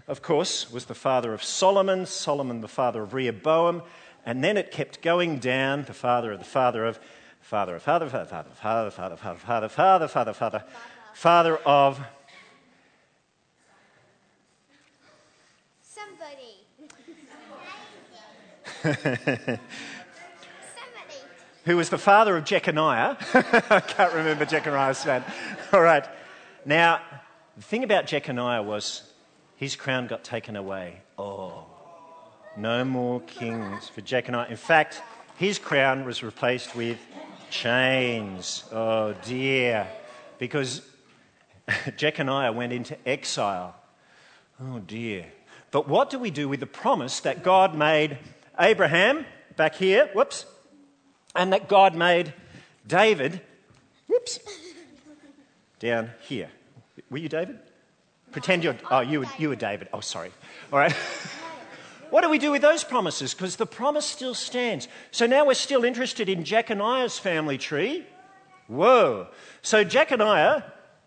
of 0.07 0.21
course, 0.21 0.69
was 0.71 0.85
the 0.85 0.93
father 0.93 1.33
of 1.33 1.41
Solomon, 1.41 2.05
Solomon, 2.05 2.59
the 2.59 2.67
father 2.67 3.01
of 3.01 3.13
Rehoboam, 3.13 3.81
and 4.25 4.43
then 4.43 4.57
it 4.57 4.71
kept 4.71 5.01
going 5.01 5.39
down 5.39 5.85
the 5.85 5.93
father 5.93 6.33
of 6.33 6.39
the 6.39 6.45
father 6.45 6.85
of 6.85 6.99
father 7.39 7.75
of 7.75 7.81
father, 7.81 8.09
father, 8.09 8.27
father, 8.29 8.49
father, 8.51 8.91
father, 8.91 9.15
father, 9.15 9.37
father, 9.37 9.69
father, 9.69 10.07
father, 10.07 10.33
father, 10.33 10.63
father 11.13 11.57
of. 11.57 12.01
who 21.65 21.77
was 21.77 21.89
the 21.89 21.97
father 21.97 22.37
of 22.37 22.45
Jeconiah. 22.45 23.17
I 23.69 23.79
can't 23.79 24.13
remember 24.13 24.45
Jeconiah's 24.45 25.05
name. 25.05 25.23
All 25.73 25.81
right. 25.81 26.07
Now, 26.65 27.01
the 27.55 27.63
thing 27.63 27.83
about 27.83 28.07
Jeconiah 28.07 28.63
was 28.63 29.03
his 29.55 29.75
crown 29.75 30.07
got 30.07 30.23
taken 30.23 30.55
away. 30.55 31.01
Oh, 31.17 31.65
no 32.57 32.83
more 32.83 33.21
kings 33.21 33.87
for 33.89 34.01
Jeconiah. 34.01 34.49
In 34.49 34.57
fact, 34.57 35.01
his 35.37 35.59
crown 35.59 36.03
was 36.05 36.23
replaced 36.23 36.75
with 36.75 36.97
chains. 37.49 38.63
Oh 38.71 39.13
dear. 39.25 39.87
Because 40.39 40.81
Jeconiah 41.97 42.51
went 42.53 42.73
into 42.73 42.97
exile. 43.07 43.75
Oh 44.59 44.79
dear. 44.79 45.25
But 45.69 45.87
what 45.87 46.09
do 46.09 46.19
we 46.19 46.31
do 46.31 46.49
with 46.49 46.59
the 46.59 46.65
promise 46.65 47.19
that 47.21 47.43
God 47.43 47.75
made 47.75 48.17
Abraham 48.61 49.25
back 49.57 49.75
here? 49.75 50.09
Whoops 50.13 50.45
and 51.35 51.53
that 51.53 51.67
God 51.67 51.95
made 51.95 52.33
David, 52.85 53.41
whoops, 54.07 54.39
down 55.79 56.11
here. 56.27 56.49
Were 57.09 57.17
you 57.17 57.29
David? 57.29 57.59
Pretend 58.31 58.63
you're. 58.63 58.77
Oh, 58.89 59.01
you 59.01 59.21
were, 59.21 59.25
you 59.37 59.49
were 59.49 59.55
David. 59.55 59.89
Oh, 59.93 59.99
sorry. 59.99 60.31
All 60.71 60.79
right. 60.79 60.93
what 62.09 62.21
do 62.21 62.29
we 62.29 62.37
do 62.37 62.51
with 62.51 62.61
those 62.61 62.83
promises? 62.83 63.33
Because 63.33 63.55
the 63.55 63.65
promise 63.65 64.05
still 64.05 64.33
stands. 64.33 64.87
So 65.11 65.25
now 65.25 65.45
we're 65.45 65.53
still 65.53 65.83
interested 65.83 66.29
in 66.29 66.43
Jeconiah's 66.43 67.17
family 67.17 67.57
tree. 67.57 68.05
Whoa. 68.67 69.27
So 69.61 69.83
Jeconiah 69.83 70.63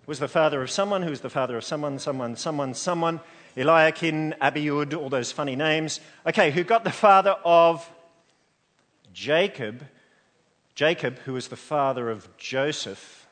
was 0.06 0.18
the 0.18 0.28
father 0.28 0.60
of 0.62 0.70
someone 0.70 1.02
who 1.02 1.10
was 1.10 1.22
the 1.22 1.30
father 1.30 1.56
of 1.56 1.64
someone, 1.64 1.98
someone, 1.98 2.36
someone, 2.36 2.74
someone. 2.74 3.20
Eliakim, 3.56 4.34
Abiud, 4.40 4.94
all 4.94 5.08
those 5.08 5.32
funny 5.32 5.56
names. 5.56 6.00
Okay, 6.26 6.50
who 6.50 6.64
got 6.64 6.84
the 6.84 6.90
father 6.90 7.36
of 7.44 7.88
Jacob? 9.12 9.86
Jacob, 10.74 11.18
who 11.20 11.34
was 11.34 11.48
the 11.48 11.56
father 11.56 12.10
of 12.10 12.36
Joseph, 12.36 13.26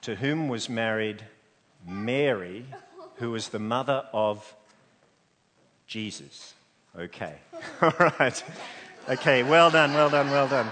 to 0.00 0.14
whom 0.16 0.48
was 0.48 0.68
married 0.68 1.24
Mary, 1.86 2.64
who 3.16 3.30
was 3.30 3.48
the 3.48 3.58
mother 3.58 4.04
of 4.12 4.54
Jesus. 5.86 6.54
Okay, 6.98 7.34
all 7.82 7.92
right. 8.18 8.42
Okay, 9.08 9.42
well 9.42 9.70
done, 9.70 9.92
well 9.92 10.08
done, 10.08 10.30
well 10.30 10.48
done. 10.48 10.70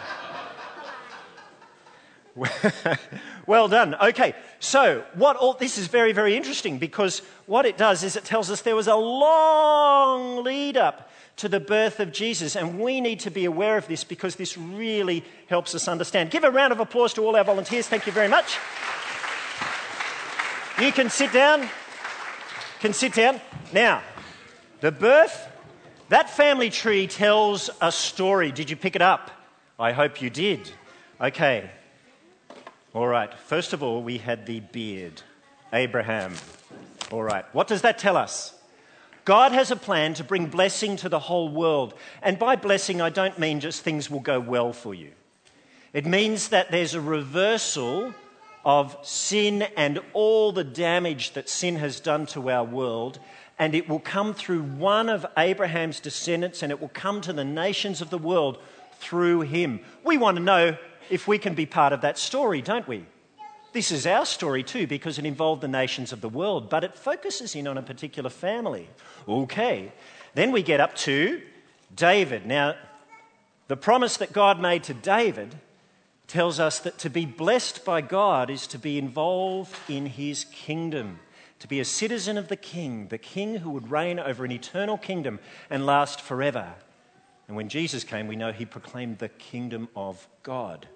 well 3.46 3.68
done. 3.68 3.94
Okay, 3.94 4.34
so 4.60 5.04
what 5.14 5.36
all 5.36 5.54
this 5.54 5.78
is 5.78 5.86
very, 5.86 6.12
very 6.12 6.36
interesting 6.36 6.78
because 6.78 7.22
what 7.46 7.66
it 7.66 7.76
does 7.76 8.02
is 8.02 8.16
it 8.16 8.24
tells 8.24 8.50
us 8.50 8.62
there 8.62 8.76
was 8.76 8.88
a 8.88 8.96
long 8.96 10.44
lead 10.44 10.76
up 10.76 11.10
to 11.36 11.48
the 11.48 11.60
birth 11.60 12.00
of 12.00 12.12
Jesus, 12.12 12.56
and 12.56 12.80
we 12.80 13.00
need 13.00 13.20
to 13.20 13.30
be 13.30 13.44
aware 13.44 13.76
of 13.76 13.86
this 13.86 14.02
because 14.02 14.34
this 14.36 14.58
really 14.58 15.24
helps 15.46 15.74
us 15.74 15.86
understand. 15.86 16.30
Give 16.30 16.42
a 16.42 16.50
round 16.50 16.72
of 16.72 16.80
applause 16.80 17.14
to 17.14 17.24
all 17.24 17.36
our 17.36 17.44
volunteers. 17.44 17.86
Thank 17.86 18.06
you 18.06 18.12
very 18.12 18.28
much. 18.28 18.58
You 20.80 20.92
can 20.92 21.10
sit 21.10 21.32
down. 21.32 21.68
Can 22.80 22.92
sit 22.92 23.14
down. 23.14 23.40
Now, 23.72 24.02
the 24.80 24.90
birth, 24.92 25.48
that 26.08 26.30
family 26.30 26.70
tree 26.70 27.06
tells 27.06 27.70
a 27.80 27.92
story. 27.92 28.50
Did 28.50 28.68
you 28.68 28.76
pick 28.76 28.96
it 28.96 29.02
up? 29.02 29.30
I 29.78 29.92
hope 29.92 30.20
you 30.20 30.30
did. 30.30 30.70
Okay, 31.20 31.70
all 32.94 33.06
right, 33.06 33.32
first 33.34 33.72
of 33.72 33.82
all, 33.82 34.02
we 34.02 34.18
had 34.18 34.46
the 34.46 34.60
beard, 34.60 35.22
Abraham. 35.72 36.34
All 37.10 37.22
right, 37.22 37.44
what 37.54 37.68
does 37.68 37.82
that 37.82 37.98
tell 37.98 38.16
us? 38.16 38.54
God 39.28 39.52
has 39.52 39.70
a 39.70 39.76
plan 39.76 40.14
to 40.14 40.24
bring 40.24 40.46
blessing 40.46 40.96
to 40.96 41.10
the 41.10 41.18
whole 41.18 41.50
world. 41.50 41.92
And 42.22 42.38
by 42.38 42.56
blessing, 42.56 43.02
I 43.02 43.10
don't 43.10 43.38
mean 43.38 43.60
just 43.60 43.82
things 43.82 44.10
will 44.10 44.20
go 44.20 44.40
well 44.40 44.72
for 44.72 44.94
you. 44.94 45.10
It 45.92 46.06
means 46.06 46.48
that 46.48 46.70
there's 46.70 46.94
a 46.94 47.00
reversal 47.00 48.14
of 48.64 48.96
sin 49.02 49.62
and 49.76 50.00
all 50.14 50.52
the 50.52 50.64
damage 50.64 51.32
that 51.32 51.50
sin 51.50 51.76
has 51.76 52.00
done 52.00 52.24
to 52.28 52.48
our 52.48 52.64
world. 52.64 53.18
And 53.58 53.74
it 53.74 53.86
will 53.86 54.00
come 54.00 54.32
through 54.32 54.62
one 54.62 55.10
of 55.10 55.26
Abraham's 55.36 56.00
descendants 56.00 56.62
and 56.62 56.72
it 56.72 56.80
will 56.80 56.88
come 56.88 57.20
to 57.20 57.34
the 57.34 57.44
nations 57.44 58.00
of 58.00 58.08
the 58.08 58.16
world 58.16 58.58
through 58.98 59.42
him. 59.42 59.80
We 60.04 60.16
want 60.16 60.38
to 60.38 60.42
know 60.42 60.78
if 61.10 61.26
we 61.26 61.38
can 61.38 61.54
be 61.54 61.66
part 61.66 61.92
of 61.92 62.00
that 62.02 62.18
story, 62.18 62.62
don't 62.62 62.86
we? 62.88 63.04
This 63.72 63.90
is 63.90 64.06
our 64.06 64.24
story 64.24 64.62
too 64.62 64.86
because 64.86 65.18
it 65.18 65.26
involved 65.26 65.60
the 65.60 65.68
nations 65.68 66.12
of 66.12 66.20
the 66.20 66.28
world, 66.28 66.70
but 66.70 66.84
it 66.84 66.96
focuses 66.96 67.54
in 67.54 67.66
on 67.66 67.76
a 67.76 67.82
particular 67.82 68.30
family. 68.30 68.88
Okay, 69.28 69.92
then 70.34 70.52
we 70.52 70.62
get 70.62 70.80
up 70.80 70.94
to 70.96 71.42
David. 71.94 72.46
Now, 72.46 72.76
the 73.68 73.76
promise 73.76 74.16
that 74.16 74.32
God 74.32 74.60
made 74.60 74.84
to 74.84 74.94
David 74.94 75.54
tells 76.26 76.58
us 76.58 76.78
that 76.80 76.98
to 76.98 77.10
be 77.10 77.26
blessed 77.26 77.84
by 77.84 78.00
God 78.00 78.50
is 78.50 78.66
to 78.68 78.78
be 78.78 78.98
involved 78.98 79.76
in 79.88 80.06
his 80.06 80.44
kingdom, 80.44 81.20
to 81.58 81.68
be 81.68 81.80
a 81.80 81.84
citizen 81.84 82.38
of 82.38 82.48
the 82.48 82.56
king, 82.56 83.08
the 83.08 83.18
king 83.18 83.56
who 83.56 83.70
would 83.70 83.90
reign 83.90 84.18
over 84.18 84.44
an 84.44 84.52
eternal 84.52 84.96
kingdom 84.96 85.38
and 85.68 85.84
last 85.84 86.20
forever. 86.20 86.74
And 87.46 87.56
when 87.56 87.68
Jesus 87.68 88.04
came, 88.04 88.26
we 88.26 88.36
know 88.36 88.52
he 88.52 88.66
proclaimed 88.66 89.18
the 89.18 89.28
kingdom 89.28 89.88
of 89.94 90.26
God 90.42 90.86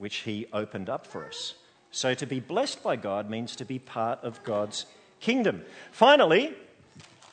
which 0.00 0.16
he 0.16 0.46
opened 0.50 0.88
up 0.88 1.06
for 1.06 1.26
us. 1.26 1.54
So 1.90 2.14
to 2.14 2.24
be 2.24 2.40
blessed 2.40 2.82
by 2.82 2.96
God 2.96 3.28
means 3.28 3.54
to 3.56 3.66
be 3.66 3.78
part 3.78 4.18
of 4.22 4.42
God's 4.44 4.86
kingdom. 5.20 5.62
Finally, 5.92 6.54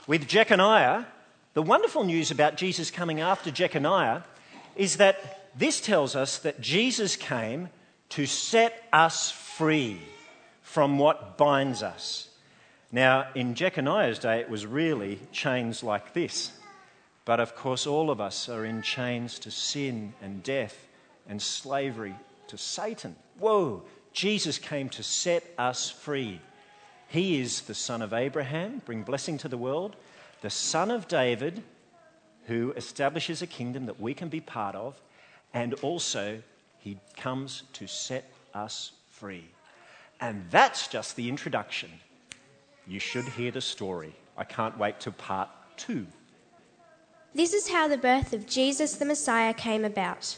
with 0.06 0.28
Jeconiah, 0.28 1.06
the 1.54 1.62
wonderful 1.62 2.04
news 2.04 2.30
about 2.30 2.58
Jesus 2.58 2.92
coming 2.92 3.22
after 3.22 3.52
Jeconiah 3.52 4.24
is 4.76 4.98
that 4.98 5.50
this 5.58 5.80
tells 5.80 6.14
us 6.14 6.40
that 6.40 6.60
Jesus 6.60 7.16
came 7.16 7.70
to 8.10 8.26
set 8.26 8.84
us 8.92 9.32
free 9.32 10.02
from 10.62 11.00
what 11.00 11.38
binds 11.38 11.82
us. 11.82 12.28
Now, 12.92 13.28
in 13.34 13.56
Jeconiah's 13.56 14.20
day, 14.20 14.42
it 14.42 14.50
was 14.50 14.66
really 14.66 15.20
chains 15.32 15.84
like 15.84 16.14
this. 16.14 16.52
But 17.24 17.40
of 17.40 17.56
course, 17.56 17.88
all 17.88 18.10
of 18.10 18.20
us 18.20 18.50
are 18.50 18.66
in 18.66 18.82
chains 18.82 19.40
to 19.40 19.52
sin 19.52 20.14
and 20.22 20.44
death 20.44 20.86
and 21.30 21.42
slavery 21.42 22.16
to 22.48 22.58
Satan. 22.58 23.16
Whoa, 23.40 23.84
Jesus 24.14 24.58
came 24.58 24.90
to 24.90 25.04
set 25.04 25.44
us 25.58 25.90
free. 25.90 26.42
He 27.08 27.40
is 27.40 27.62
the 27.62 27.74
son 27.74 28.02
of 28.02 28.14
Abraham, 28.14 28.82
bring 28.86 29.04
blessing 29.04 29.38
to 29.40 29.48
the 29.48 29.58
world, 29.58 29.96
the 30.42 30.50
son 30.50 30.92
of 30.92 31.08
David, 31.08 31.64
who 32.46 32.74
establishes 32.74 33.42
a 33.42 33.48
kingdom 33.48 33.86
that 33.86 34.00
we 34.00 34.14
can 34.14 34.30
be 34.30 34.42
part 34.42 34.76
of, 34.76 35.00
and 35.54 35.74
also 35.76 36.42
he 36.80 36.98
comes 37.16 37.64
to 37.74 37.88
set 37.88 38.30
us 38.54 38.92
free. 39.12 39.46
And 40.20 40.46
that's 40.50 40.88
just 40.88 41.16
the 41.16 41.30
introduction. 41.30 41.90
You 42.88 43.00
should 43.00 43.26
hear 43.26 43.52
the 43.52 43.62
story. 43.62 44.16
I 44.38 44.44
can't 44.44 44.78
wait 44.78 45.00
to 45.02 45.12
part 45.12 45.50
two. 45.76 46.08
This 47.36 47.54
is 47.54 47.70
how 47.70 47.88
the 47.88 47.98
birth 47.98 48.34
of 48.34 48.48
Jesus 48.48 48.96
the 48.96 49.06
Messiah 49.06 49.54
came 49.54 49.86
about. 49.86 50.38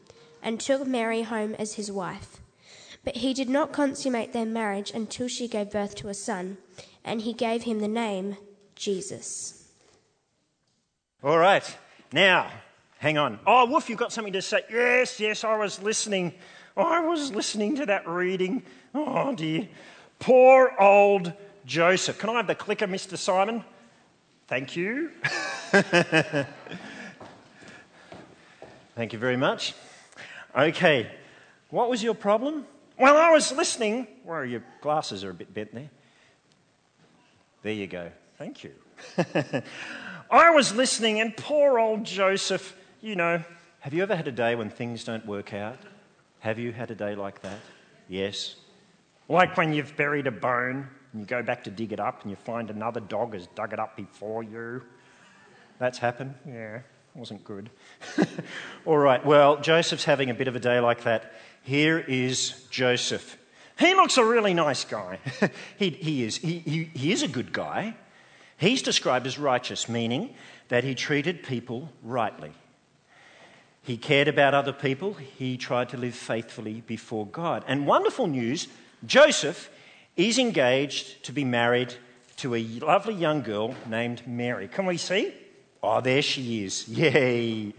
and 0.41 0.59
took 0.59 0.85
Mary 0.85 1.23
home 1.23 1.55
as 1.55 1.73
his 1.75 1.91
wife. 1.91 2.37
But 3.03 3.17
he 3.17 3.33
did 3.33 3.49
not 3.49 3.71
consummate 3.71 4.33
their 4.33 4.45
marriage 4.45 4.91
until 4.91 5.27
she 5.27 5.47
gave 5.47 5.71
birth 5.71 5.95
to 5.95 6.09
a 6.09 6.13
son, 6.13 6.57
and 7.03 7.21
he 7.21 7.33
gave 7.33 7.63
him 7.63 7.79
the 7.79 7.87
name 7.87 8.37
Jesus. 8.75 9.69
All 11.23 11.37
right, 11.37 11.63
now, 12.11 12.49
hang 12.99 13.17
on. 13.17 13.39
Oh, 13.45 13.65
Wolf, 13.65 13.89
you've 13.89 13.99
got 13.99 14.11
something 14.11 14.33
to 14.33 14.41
say. 14.41 14.61
Yes, 14.71 15.19
yes, 15.19 15.43
I 15.43 15.57
was 15.57 15.81
listening. 15.81 16.33
I 16.77 16.99
was 17.01 17.31
listening 17.31 17.75
to 17.77 17.85
that 17.87 18.07
reading. 18.07 18.63
Oh, 18.93 19.35
dear. 19.35 19.67
Poor 20.19 20.73
old 20.79 21.33
Joseph. 21.65 22.19
Can 22.19 22.29
I 22.29 22.33
have 22.33 22.47
the 22.47 22.55
clicker, 22.55 22.87
Mr. 22.87 23.17
Simon? 23.17 23.63
Thank 24.47 24.75
you. 24.75 25.11
Thank 28.95 29.13
you 29.13 29.19
very 29.19 29.37
much. 29.37 29.73
Okay, 30.55 31.09
what 31.69 31.89
was 31.89 32.03
your 32.03 32.13
problem? 32.13 32.65
Well, 32.99 33.17
I 33.17 33.31
was 33.31 33.51
listening. 33.51 34.07
Where 34.23 34.43
your 34.43 34.63
glasses 34.81 35.23
are 35.23 35.29
a 35.29 35.33
bit 35.33 35.53
bent 35.53 35.73
there. 35.73 35.89
There 37.63 37.73
you 37.73 37.87
go. 37.87 38.11
Thank 38.37 38.63
you. 38.63 38.71
I 40.31 40.49
was 40.49 40.73
listening, 40.73 41.21
and 41.21 41.35
poor 41.35 41.79
old 41.79 42.03
Joseph, 42.03 42.75
you 43.01 43.15
know. 43.15 43.43
Have 43.79 43.93
you 43.93 44.03
ever 44.03 44.15
had 44.15 44.27
a 44.27 44.31
day 44.31 44.55
when 44.55 44.69
things 44.69 45.03
don't 45.03 45.25
work 45.25 45.53
out? 45.53 45.79
Have 46.39 46.59
you 46.59 46.71
had 46.71 46.91
a 46.91 46.95
day 46.95 47.15
like 47.15 47.41
that? 47.41 47.59
Yes. 48.09 48.55
Like 49.29 49.55
when 49.57 49.73
you've 49.73 49.95
buried 49.95 50.27
a 50.27 50.31
bone 50.31 50.87
and 51.13 51.21
you 51.21 51.25
go 51.25 51.41
back 51.41 51.63
to 51.63 51.71
dig 51.71 51.93
it 51.93 51.99
up 51.99 52.21
and 52.23 52.29
you 52.29 52.35
find 52.35 52.69
another 52.69 52.99
dog 52.99 53.33
has 53.33 53.47
dug 53.47 53.73
it 53.73 53.79
up 53.79 53.95
before 53.95 54.43
you. 54.43 54.83
That's 55.79 55.97
happened? 55.97 56.35
Yeah, 56.47 56.81
wasn't 57.15 57.43
good. 57.43 57.69
All 58.85 58.97
right, 58.97 59.25
well, 59.25 59.57
Joseph's 59.57 60.05
having 60.05 60.29
a 60.29 60.33
bit 60.33 60.47
of 60.47 60.55
a 60.55 60.59
day 60.59 60.79
like 60.79 61.03
that. 61.03 61.33
Here 61.63 61.99
is 61.99 62.65
Joseph. 62.69 63.37
He 63.77 63.93
looks 63.93 64.17
a 64.17 64.23
really 64.23 64.53
nice 64.53 64.85
guy. 64.85 65.19
he, 65.77 65.89
he, 65.89 66.23
is. 66.23 66.37
He, 66.37 66.59
he, 66.59 66.83
he 66.93 67.11
is 67.11 67.23
a 67.23 67.27
good 67.27 67.51
guy. 67.51 67.95
He's 68.57 68.81
described 68.81 69.25
as 69.25 69.39
righteous, 69.39 69.89
meaning 69.89 70.35
that 70.69 70.83
he 70.83 70.95
treated 70.95 71.43
people 71.43 71.89
rightly. 72.03 72.51
He 73.83 73.97
cared 73.97 74.27
about 74.27 74.53
other 74.53 74.73
people. 74.73 75.13
He 75.13 75.57
tried 75.57 75.89
to 75.89 75.97
live 75.97 76.13
faithfully 76.13 76.83
before 76.85 77.25
God. 77.25 77.63
And 77.67 77.87
wonderful 77.87 78.27
news 78.27 78.67
Joseph 79.05 79.71
is 80.15 80.37
engaged 80.37 81.23
to 81.25 81.31
be 81.31 81.43
married 81.43 81.95
to 82.37 82.53
a 82.55 82.63
lovely 82.63 83.15
young 83.15 83.41
girl 83.41 83.75
named 83.89 84.21
Mary. 84.27 84.67
Can 84.67 84.85
we 84.85 84.97
see? 84.97 85.33
Oh, 85.83 86.01
there 86.01 86.21
she 86.21 86.63
is. 86.63 86.87
Yay. 86.87 87.73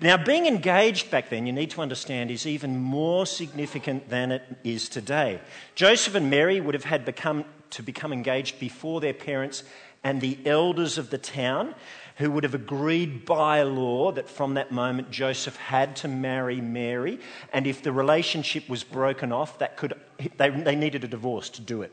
Now, 0.00 0.22
being 0.22 0.46
engaged 0.46 1.10
back 1.10 1.30
then, 1.30 1.46
you 1.46 1.52
need 1.52 1.70
to 1.70 1.80
understand, 1.80 2.30
is 2.30 2.46
even 2.46 2.78
more 2.78 3.24
significant 3.24 4.10
than 4.10 4.32
it 4.32 4.42
is 4.62 4.88
today. 4.88 5.40
Joseph 5.74 6.14
and 6.14 6.28
Mary 6.28 6.60
would 6.60 6.74
have 6.74 6.84
had 6.84 7.04
become, 7.04 7.44
to 7.70 7.82
become 7.82 8.12
engaged 8.12 8.58
before 8.58 9.00
their 9.00 9.14
parents 9.14 9.62
and 10.04 10.20
the 10.20 10.38
elders 10.44 10.98
of 10.98 11.10
the 11.10 11.18
town, 11.18 11.74
who 12.16 12.30
would 12.30 12.44
have 12.44 12.54
agreed 12.54 13.24
by 13.24 13.62
law 13.62 14.12
that 14.12 14.28
from 14.28 14.54
that 14.54 14.72
moment 14.72 15.10
Joseph 15.10 15.56
had 15.56 15.96
to 15.96 16.08
marry 16.08 16.60
Mary, 16.60 17.18
and 17.52 17.66
if 17.66 17.82
the 17.82 17.92
relationship 17.92 18.68
was 18.68 18.84
broken 18.84 19.32
off, 19.32 19.58
that 19.58 19.76
could, 19.76 19.94
they, 20.36 20.50
they 20.50 20.76
needed 20.76 21.04
a 21.04 21.08
divorce 21.08 21.48
to 21.50 21.60
do 21.60 21.82
it. 21.82 21.92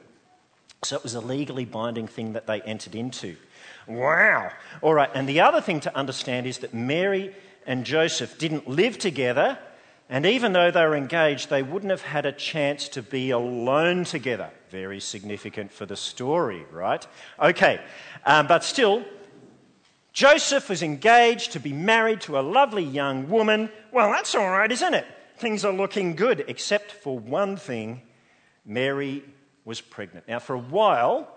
So 0.84 0.98
it 0.98 1.04
was 1.04 1.14
a 1.14 1.22
legally 1.22 1.66
binding 1.66 2.08
thing 2.08 2.34
that 2.34 2.48
they 2.48 2.62
entered 2.62 2.96
into. 2.96 3.36
Wow. 3.88 4.52
All 4.82 4.94
right, 4.94 5.10
and 5.14 5.28
the 5.28 5.42
other 5.42 5.62
thing 5.62 5.80
to 5.82 5.96
understand 5.96 6.48
is 6.48 6.60
that 6.60 6.74
Mary 6.74 7.36
and 7.66 7.86
Joseph 7.86 8.38
didn't 8.38 8.68
live 8.68 8.98
together, 8.98 9.58
and 10.10 10.26
even 10.26 10.54
though 10.54 10.72
they 10.72 10.86
were 10.86 10.96
engaged, 10.96 11.50
they 11.50 11.64
wouldn't 11.64 11.92
have 11.92 12.02
had 12.02 12.26
a 12.26 12.32
chance 12.32 12.90
to 12.90 13.02
be 13.02 13.32
alone 13.32 14.04
together. 14.04 14.50
Very 14.70 15.00
significant 15.00 15.72
for 15.72 15.86
the 15.86 15.96
story, 15.96 16.66
right? 16.72 17.06
Okay, 17.42 17.82
um, 18.26 18.48
but 18.48 18.64
still, 18.64 19.04
Joseph 20.12 20.70
was 20.70 20.84
engaged 20.84 21.54
to 21.54 21.60
be 21.60 21.74
married 21.74 22.22
to 22.22 22.38
a 22.38 22.42
lovely 22.42 22.84
young 22.84 23.30
woman. 23.30 23.70
Well, 23.92 24.12
that's 24.12 24.36
all 24.36 24.50
right, 24.50 24.72
isn't 24.72 24.94
it? 24.94 25.06
Things 25.38 25.66
are 25.66 25.74
looking 25.74 26.16
good, 26.16 26.46
except 26.48 26.92
for 26.92 27.18
one 27.18 27.58
thing 27.58 28.02
Mary 28.66 29.24
was 29.66 29.82
pregnant. 29.82 30.28
Now, 30.28 30.40
for 30.40 30.54
a 30.54 30.60
while, 30.60 31.28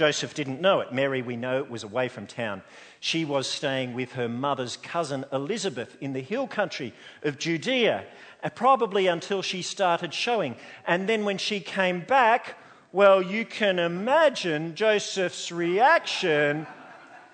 Joseph 0.00 0.32
didn't 0.32 0.62
know 0.62 0.80
it. 0.80 0.94
Mary, 0.94 1.20
we 1.20 1.36
know, 1.36 1.62
was 1.64 1.84
away 1.84 2.08
from 2.08 2.26
town. 2.26 2.62
She 3.00 3.26
was 3.26 3.46
staying 3.46 3.92
with 3.92 4.12
her 4.12 4.30
mother's 4.30 4.78
cousin 4.78 5.26
Elizabeth 5.30 5.94
in 6.00 6.14
the 6.14 6.22
hill 6.22 6.46
country 6.46 6.94
of 7.22 7.36
Judea, 7.36 8.06
uh, 8.42 8.48
probably 8.48 9.08
until 9.08 9.42
she 9.42 9.60
started 9.60 10.14
showing. 10.14 10.56
And 10.86 11.06
then 11.06 11.26
when 11.26 11.36
she 11.36 11.60
came 11.60 12.00
back, 12.00 12.56
well, 12.92 13.20
you 13.20 13.44
can 13.44 13.78
imagine 13.78 14.74
Joseph's 14.74 15.52
reaction. 15.52 16.66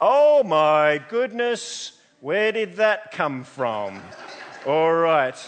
Oh 0.00 0.42
my 0.42 1.00
goodness, 1.08 1.92
where 2.18 2.50
did 2.50 2.78
that 2.78 3.12
come 3.12 3.44
from? 3.44 4.02
All 4.66 4.92
right. 4.92 5.38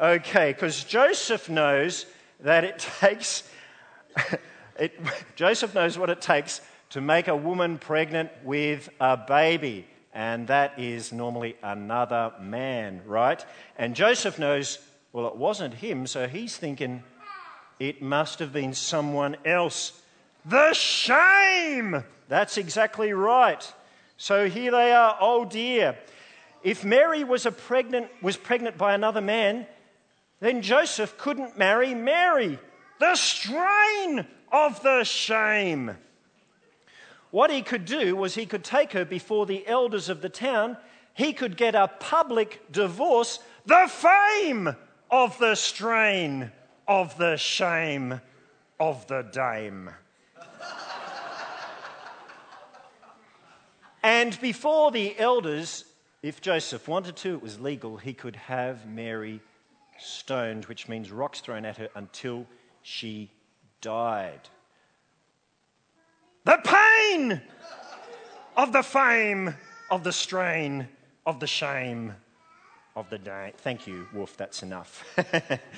Okay, 0.00 0.54
because 0.54 0.82
Joseph 0.82 1.50
knows 1.50 2.06
that 2.40 2.64
it 2.64 2.78
takes 3.00 3.42
it, 4.78 4.98
Joseph 5.36 5.74
knows 5.74 5.98
what 5.98 6.10
it 6.10 6.20
takes 6.20 6.60
to 6.90 7.00
make 7.00 7.28
a 7.28 7.36
woman 7.36 7.78
pregnant 7.78 8.30
with 8.44 8.88
a 9.00 9.16
baby, 9.16 9.86
and 10.12 10.46
that 10.48 10.78
is 10.78 11.12
normally 11.12 11.56
another 11.62 12.32
man, 12.40 13.02
right? 13.06 13.44
And 13.76 13.96
Joseph 13.96 14.38
knows, 14.38 14.78
well, 15.12 15.26
it 15.26 15.36
wasn't 15.36 15.74
him, 15.74 16.06
so 16.06 16.28
he's 16.28 16.56
thinking 16.56 17.02
it 17.80 18.00
must 18.00 18.38
have 18.38 18.52
been 18.52 18.74
someone 18.74 19.36
else. 19.44 20.00
The 20.44 20.72
shame! 20.72 22.04
That's 22.28 22.58
exactly 22.58 23.12
right. 23.12 23.72
So 24.16 24.48
here 24.48 24.70
they 24.70 24.92
are, 24.92 25.16
oh 25.20 25.44
dear. 25.44 25.98
If 26.62 26.84
Mary 26.84 27.24
was, 27.24 27.46
pregnant, 27.66 28.08
was 28.22 28.36
pregnant 28.36 28.78
by 28.78 28.94
another 28.94 29.20
man, 29.20 29.66
then 30.40 30.62
Joseph 30.62 31.18
couldn't 31.18 31.58
marry 31.58 31.94
Mary. 31.94 32.58
The 33.00 33.16
strain 33.16 34.26
of 34.54 34.80
the 34.84 35.02
shame. 35.02 35.96
What 37.32 37.50
he 37.50 37.60
could 37.60 37.84
do 37.84 38.14
was 38.14 38.36
he 38.36 38.46
could 38.46 38.62
take 38.62 38.92
her 38.92 39.04
before 39.04 39.46
the 39.46 39.66
elders 39.66 40.08
of 40.08 40.22
the 40.22 40.28
town, 40.28 40.76
he 41.12 41.32
could 41.32 41.56
get 41.56 41.74
a 41.74 41.88
public 41.98 42.60
divorce, 42.70 43.40
the 43.66 43.88
fame 43.88 44.76
of 45.10 45.36
the 45.38 45.56
strain 45.56 46.52
of 46.86 47.18
the 47.18 47.36
shame 47.36 48.20
of 48.78 49.04
the 49.08 49.22
dame. 49.22 49.90
and 54.04 54.40
before 54.40 54.92
the 54.92 55.18
elders, 55.18 55.84
if 56.22 56.40
Joseph 56.40 56.86
wanted 56.86 57.16
to, 57.16 57.34
it 57.34 57.42
was 57.42 57.58
legal, 57.58 57.96
he 57.96 58.14
could 58.14 58.36
have 58.36 58.86
Mary 58.86 59.40
stoned, 59.98 60.66
which 60.66 60.88
means 60.88 61.10
rocks 61.10 61.40
thrown 61.40 61.64
at 61.64 61.76
her 61.78 61.88
until 61.96 62.46
she 62.82 63.32
died. 63.84 64.40
The 66.44 66.58
pain 66.64 67.42
of 68.56 68.72
the 68.72 68.82
fame, 68.82 69.54
of 69.90 70.02
the 70.02 70.12
strain, 70.12 70.88
of 71.26 71.38
the 71.38 71.46
shame 71.46 72.14
of 72.96 73.10
the 73.10 73.18
day. 73.18 73.52
Thank 73.58 73.86
you, 73.86 74.08
Wolf, 74.14 74.38
that's 74.38 74.62
enough. 74.62 75.04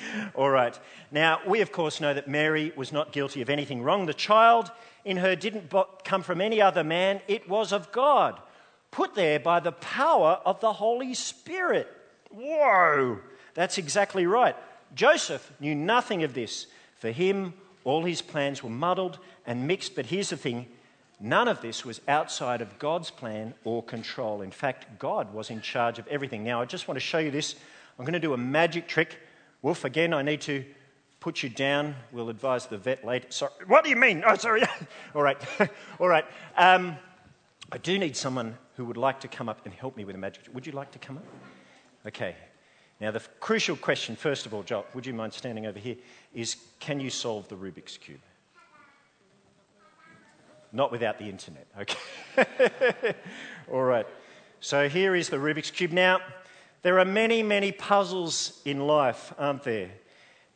All 0.37 0.51
right. 0.51 0.79
Now, 1.11 1.41
we 1.49 1.61
of 1.63 1.73
course 1.73 2.01
know 2.01 2.15
that 2.15 2.29
Mary 2.29 2.73
was 2.77 2.93
not 2.93 3.11
guilty 3.11 3.43
of 3.43 3.51
anything 3.51 3.83
wrong. 3.83 4.07
The 4.07 4.15
child 4.15 4.71
in 5.05 5.17
her 5.17 5.35
didn't 5.35 5.73
come 6.05 6.23
from 6.23 6.41
any 6.41 6.63
other 6.63 6.85
man, 6.85 7.21
it 7.27 7.49
was 7.49 7.73
of 7.73 7.91
God, 7.91 8.41
put 8.93 9.17
there 9.17 9.41
by 9.41 9.59
the 9.59 9.73
power 9.73 10.41
of 10.45 10.61
the 10.61 10.75
Holy 10.75 11.13
Spirit. 11.13 11.89
Whoa! 12.31 13.19
That's 13.55 13.79
exactly 13.79 14.27
right. 14.27 14.55
Joseph 14.95 15.51
knew 15.59 15.75
nothing 15.75 16.23
of 16.23 16.35
this. 16.35 16.69
For 16.99 17.11
him, 17.11 17.53
all 17.87 18.05
his 18.05 18.21
plans 18.21 18.65
were 18.65 18.71
muddled 18.71 19.21
and 19.47 19.69
mixed, 19.69 19.95
but 19.95 20.07
here's 20.07 20.31
the 20.31 20.37
thing 20.37 20.67
none 21.21 21.47
of 21.47 21.63
this 21.63 21.85
was 21.85 22.01
outside 22.09 22.61
of 22.61 22.79
God's 22.79 23.11
plan 23.11 23.55
or 23.65 23.83
control. 23.83 24.43
In 24.43 24.51
fact, 24.51 24.99
God 24.99 25.33
was 25.33 25.49
in 25.51 25.61
charge 25.61 25.99
of 25.99 26.07
everything. 26.09 26.43
Now, 26.43 26.61
I 26.61 26.65
just 26.65 26.89
want 26.89 26.97
to 26.97 27.01
show 27.01 27.19
you 27.19 27.31
this. 27.31 27.55
I'm 27.97 28.05
going 28.05 28.13
to 28.13 28.19
do 28.19 28.35
a 28.35 28.37
magic 28.37 28.89
trick. 28.89 29.17
Wolf, 29.63 29.85
again, 29.85 30.13
I 30.13 30.23
need 30.23 30.41
to 30.43 30.65
put 31.21 31.45
you 31.45 31.49
down. 31.49 31.95
We'll 32.11 32.29
advise 32.29 32.67
the 32.67 32.77
vet 32.77 33.05
later. 33.05 33.29
Sorry, 33.31 33.53
what 33.69 33.85
do 33.85 33.91
you 33.91 33.97
mean? 33.97 34.25
Oh, 34.27 34.35
sorry. 34.35 34.65
All 35.15 35.23
right. 35.23 35.39
All 36.01 36.09
right. 36.09 36.25
Um, 36.57 36.97
I 37.71 37.79
do 37.79 37.99
need 37.99 38.17
someone 38.17 38.59
who 38.75 38.85
would 38.85 38.97
like 38.97 39.21
to 39.21 39.29
come 39.29 39.49
up 39.49 39.65
and 39.65 39.73
help 39.73 39.97
me 39.97 40.05
with 40.05 40.17
a 40.17 40.19
magic 40.19 40.43
trick. 40.43 40.55
Would 40.57 40.67
you 40.67 40.73
like 40.73 40.91
to 40.91 40.99
come 40.99 41.19
up? 41.19 41.25
Okay. 42.05 42.35
Now, 43.01 43.11
the 43.11 43.21
crucial 43.41 43.77
question, 43.77 44.17
first 44.17 44.47
of 44.47 44.55
all, 44.55 44.63
Joel, 44.63 44.87
would 44.95 45.05
you 45.05 45.13
mind 45.13 45.35
standing 45.35 45.67
over 45.67 45.79
here, 45.79 45.97
is 46.35 46.57
can 46.81 46.99
you 46.99 47.11
solve 47.11 47.49
the 47.49 47.57
Rubik's 47.57 47.99
Cube? 47.99 48.21
Not 50.73 50.91
without 50.91 51.19
the 51.19 51.27
internet, 51.27 51.67
okay? 51.79 53.15
all 53.73 53.83
right. 53.83 54.07
So 54.61 54.89
here 54.89 55.15
is 55.15 55.29
the 55.29 55.37
Rubik's 55.37 55.71
Cube. 55.71 55.93
Now, 55.93 56.21
there 56.83 56.99
are 56.99 57.05
many, 57.05 57.43
many 57.43 57.73
puzzles 57.73 58.61
in 58.65 58.87
life, 58.87 59.33
aren't 59.39 59.63
there? 59.63 59.91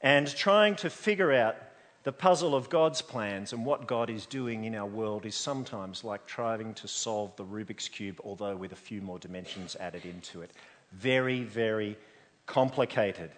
And 0.01 0.35
trying 0.35 0.77
to 0.77 0.89
figure 0.89 1.33
out 1.33 1.57
the 2.05 2.13
puzzle 2.13 2.55
of 2.55 2.71
God's 2.71 3.03
plans 3.03 3.53
and 3.53 3.67
what 3.67 3.87
God 3.87 4.09
is 4.09 4.25
doing 4.25 4.65
in 4.65 4.75
our 4.75 4.87
world 4.87 5.27
is 5.27 5.35
sometimes 5.35 6.03
like 6.03 6.27
trying 6.27 6.73
to 6.75 6.89
solve 6.89 7.37
the 7.37 7.45
Rubik's 7.45 7.89
Cube, 7.89 8.19
although 8.25 8.57
with 8.57 8.73
a 8.73 8.77
few 8.77 9.03
more 9.03 9.19
dimensions 9.19 9.77
added 9.79 10.07
into 10.07 10.41
it. 10.41 10.51
Very, 10.93 11.43
very 11.43 11.99
complicated. 12.51 13.31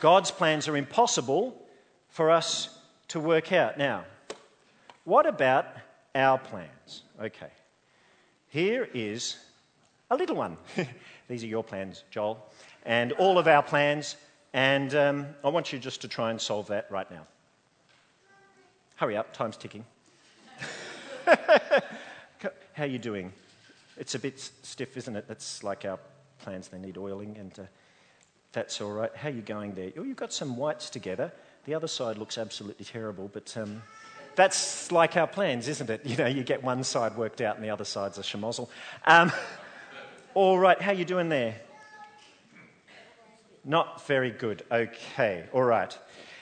God's 0.00 0.30
plans 0.30 0.68
are 0.68 0.76
impossible 0.76 1.54
for 2.08 2.30
us 2.30 2.78
to 3.08 3.20
work 3.20 3.52
out. 3.52 3.76
Now, 3.76 4.06
what 5.04 5.26
about 5.26 5.66
our 6.14 6.38
plans? 6.38 7.02
Okay, 7.20 7.50
here 8.48 8.88
is 8.94 9.36
a 10.10 10.16
little 10.16 10.36
one. 10.36 10.56
These 11.28 11.44
are 11.44 11.46
your 11.46 11.62
plans, 11.62 12.04
Joel, 12.10 12.42
and 12.86 13.12
all 13.12 13.38
of 13.38 13.46
our 13.46 13.62
plans, 13.62 14.16
and 14.54 14.94
um, 14.94 15.26
I 15.44 15.50
want 15.50 15.72
you 15.72 15.78
just 15.78 16.00
to 16.00 16.08
try 16.08 16.30
and 16.30 16.40
solve 16.40 16.68
that 16.68 16.90
right 16.90 17.10
now. 17.10 17.26
Hurry 18.96 19.16
up, 19.16 19.34
time's 19.34 19.58
ticking. 19.58 19.84
How 21.26 22.84
are 22.84 22.86
you 22.86 22.98
doing? 22.98 23.30
It's 23.98 24.14
a 24.14 24.18
bit 24.18 24.40
stiff, 24.40 24.96
isn't 24.96 25.16
it? 25.16 25.28
That's 25.28 25.62
like 25.62 25.84
our 25.84 25.98
plans, 26.38 26.68
they 26.68 26.78
need 26.78 26.96
oiling 26.96 27.36
and. 27.38 27.58
Uh, 27.58 27.62
that's 28.54 28.80
all 28.80 28.92
right. 28.92 29.14
How 29.14 29.28
are 29.28 29.32
you 29.32 29.42
going 29.42 29.74
there? 29.74 29.90
Oh, 29.98 30.04
you've 30.04 30.16
got 30.16 30.32
some 30.32 30.56
whites 30.56 30.88
together. 30.88 31.32
The 31.66 31.74
other 31.74 31.88
side 31.88 32.16
looks 32.18 32.38
absolutely 32.38 32.84
terrible, 32.84 33.28
but 33.32 33.54
um, 33.56 33.82
That's 34.36 34.90
like 34.90 35.16
our 35.16 35.26
plans, 35.26 35.68
isn't 35.68 35.90
it? 35.90 36.04
You 36.06 36.16
know, 36.16 36.26
you 36.26 36.42
get 36.42 36.62
one 36.62 36.84
side 36.84 37.16
worked 37.16 37.40
out 37.40 37.56
and 37.56 37.64
the 37.64 37.70
other 37.70 37.84
side's 37.84 38.18
a 38.18 38.22
schmozzle. 38.22 38.68
Um, 39.06 39.32
all 40.34 40.58
right, 40.58 40.80
how 40.80 40.92
you 40.92 41.04
doing 41.04 41.28
there? 41.28 41.56
Not 43.64 44.06
very 44.06 44.30
good. 44.30 44.62
Okay, 44.70 45.44
all 45.52 45.62
right. 45.62 45.96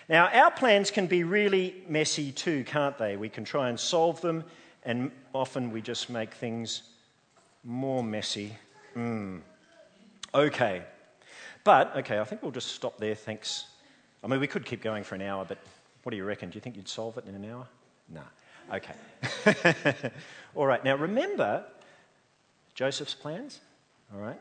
Now, 0.08 0.26
our 0.28 0.50
plans 0.50 0.90
can 0.90 1.06
be 1.06 1.24
really 1.24 1.84
messy 1.88 2.32
too, 2.32 2.64
can't 2.64 2.98
they? 2.98 3.16
We 3.16 3.28
can 3.28 3.44
try 3.44 3.68
and 3.68 3.78
solve 3.78 4.20
them, 4.20 4.44
and 4.82 5.12
often 5.32 5.70
we 5.70 5.80
just 5.80 6.10
make 6.10 6.34
things 6.34 6.82
more 7.62 8.02
messy. 8.02 8.56
Mm. 8.96 9.40
Okay. 10.34 10.82
But, 11.64 11.96
okay, 11.98 12.18
I 12.18 12.24
think 12.24 12.42
we'll 12.42 12.52
just 12.52 12.68
stop 12.68 12.98
there. 12.98 13.14
Thanks. 13.14 13.66
I 14.22 14.26
mean, 14.26 14.40
we 14.40 14.46
could 14.46 14.64
keep 14.64 14.82
going 14.82 15.04
for 15.04 15.14
an 15.14 15.22
hour, 15.22 15.44
but 15.44 15.58
what 16.02 16.10
do 16.10 16.16
you 16.16 16.24
reckon? 16.24 16.50
Do 16.50 16.56
you 16.56 16.60
think 16.60 16.76
you'd 16.76 16.88
solve 16.88 17.18
it 17.18 17.26
in 17.26 17.34
an 17.34 17.50
hour? 17.50 17.66
No. 18.08 18.22
Okay. 18.72 20.10
all 20.54 20.66
right. 20.66 20.82
Now, 20.84 20.96
remember 20.96 21.64
Joseph's 22.74 23.14
plans? 23.14 23.60
All 24.12 24.20
right. 24.20 24.40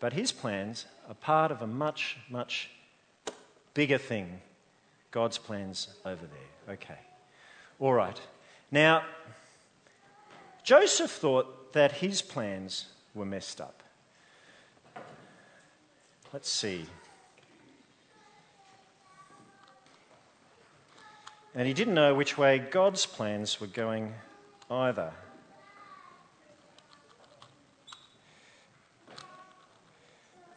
But 0.00 0.12
his 0.12 0.32
plans 0.32 0.86
are 1.08 1.14
part 1.14 1.50
of 1.50 1.62
a 1.62 1.66
much, 1.66 2.18
much 2.28 2.70
bigger 3.72 3.98
thing 3.98 4.40
God's 5.10 5.38
plans 5.38 5.88
over 6.04 6.26
there. 6.26 6.74
Okay. 6.74 6.98
All 7.78 7.92
right. 7.92 8.20
Now, 8.70 9.04
Joseph 10.64 11.10
thought 11.10 11.72
that 11.74 11.92
his 11.92 12.20
plans 12.22 12.86
were 13.14 13.24
messed 13.24 13.60
up. 13.60 13.83
Let's 16.34 16.50
see. 16.50 16.84
And 21.54 21.68
he 21.68 21.72
didn't 21.72 21.94
know 21.94 22.12
which 22.12 22.36
way 22.36 22.58
God's 22.58 23.06
plans 23.06 23.60
were 23.60 23.68
going 23.68 24.12
either. 24.68 25.12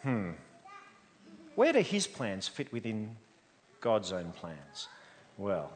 Hmm. 0.02 0.32
Where 1.54 1.74
do 1.74 1.82
his 1.82 2.08
plans 2.08 2.48
fit 2.48 2.74
within 2.74 3.16
God's 3.80 4.12
own 4.12 4.32
plans? 4.32 4.88
Well, 5.38 5.72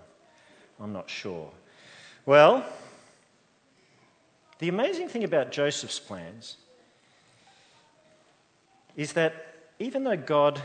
I'm 0.79 0.93
not 0.93 1.11
sure. 1.11 1.51
Well, 2.25 2.65
the 4.57 4.67
amazing 4.67 5.09
thing 5.09 5.23
about 5.23 5.51
Joseph's 5.51 5.99
plans 5.99 6.57
is 8.97 9.13
that 9.13 9.50
even 9.81 10.03
though 10.03 10.15
God 10.15 10.61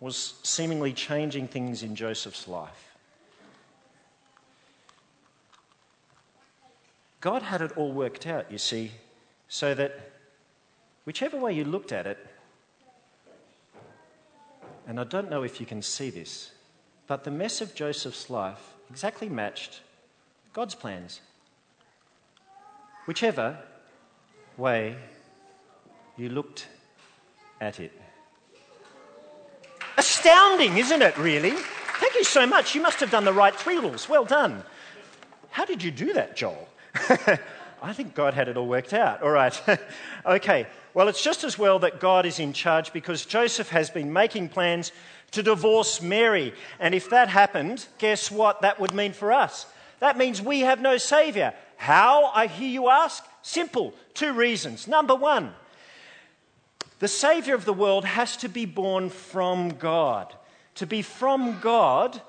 was 0.00 0.34
seemingly 0.42 0.92
changing 0.92 1.46
things 1.46 1.84
in 1.84 1.94
Joseph's 1.94 2.48
life, 2.48 2.96
God 7.20 7.42
had 7.42 7.60
it 7.60 7.76
all 7.76 7.92
worked 7.92 8.26
out, 8.26 8.50
you 8.50 8.58
see, 8.58 8.90
so 9.48 9.74
that 9.74 10.10
whichever 11.04 11.36
way 11.38 11.52
you 11.52 11.64
looked 11.64 11.92
at 11.92 12.06
it, 12.06 12.18
and 14.88 14.98
I 14.98 15.04
don't 15.04 15.30
know 15.30 15.44
if 15.44 15.60
you 15.60 15.66
can 15.66 15.80
see 15.80 16.10
this, 16.10 16.50
but 17.06 17.22
the 17.22 17.30
mess 17.30 17.60
of 17.60 17.76
Joseph's 17.76 18.28
life 18.28 18.74
exactly 18.90 19.28
matched 19.28 19.82
God's 20.52 20.74
plans. 20.74 21.20
Whichever 23.06 23.56
way 24.56 24.96
you 26.16 26.28
looked 26.28 26.66
at 27.60 27.78
it. 27.78 27.92
Astounding, 30.16 30.78
isn't 30.78 31.02
it, 31.02 31.18
really? 31.18 31.50
Thank 31.50 32.14
you 32.14 32.24
so 32.24 32.46
much. 32.46 32.74
You 32.74 32.80
must 32.80 33.00
have 33.00 33.10
done 33.10 33.26
the 33.26 33.34
right 33.34 33.66
rules. 33.66 34.08
Well 34.08 34.24
done. 34.24 34.64
How 35.50 35.66
did 35.66 35.82
you 35.82 35.90
do 35.90 36.14
that, 36.14 36.34
Joel? 36.34 36.70
I 37.82 37.92
think 37.92 38.14
God 38.14 38.32
had 38.32 38.48
it 38.48 38.56
all 38.56 38.66
worked 38.66 38.94
out. 38.94 39.22
All 39.22 39.30
right. 39.30 39.62
okay. 40.26 40.68
Well, 40.94 41.08
it's 41.08 41.22
just 41.22 41.44
as 41.44 41.58
well 41.58 41.78
that 41.80 42.00
God 42.00 42.24
is 42.24 42.38
in 42.38 42.54
charge 42.54 42.94
because 42.94 43.26
Joseph 43.26 43.68
has 43.68 43.90
been 43.90 44.10
making 44.10 44.48
plans 44.48 44.90
to 45.32 45.42
divorce 45.42 46.00
Mary. 46.00 46.54
And 46.80 46.94
if 46.94 47.10
that 47.10 47.28
happened, 47.28 47.84
guess 47.98 48.30
what 48.30 48.62
that 48.62 48.80
would 48.80 48.94
mean 48.94 49.12
for 49.12 49.34
us? 49.34 49.66
That 50.00 50.16
means 50.16 50.40
we 50.40 50.60
have 50.60 50.80
no 50.80 50.96
Saviour. 50.96 51.52
How, 51.76 52.32
I 52.34 52.46
hear 52.46 52.70
you 52.70 52.88
ask? 52.88 53.22
Simple. 53.42 53.92
Two 54.14 54.32
reasons. 54.32 54.88
Number 54.88 55.14
one, 55.14 55.52
the 56.98 57.08
Saviour 57.08 57.54
of 57.54 57.64
the 57.64 57.72
world 57.72 58.04
has 58.04 58.36
to 58.38 58.48
be 58.48 58.64
born 58.64 59.10
from 59.10 59.70
God. 59.70 60.34
To 60.76 60.86
be 60.86 61.02
from 61.02 61.60
God, 61.60 62.20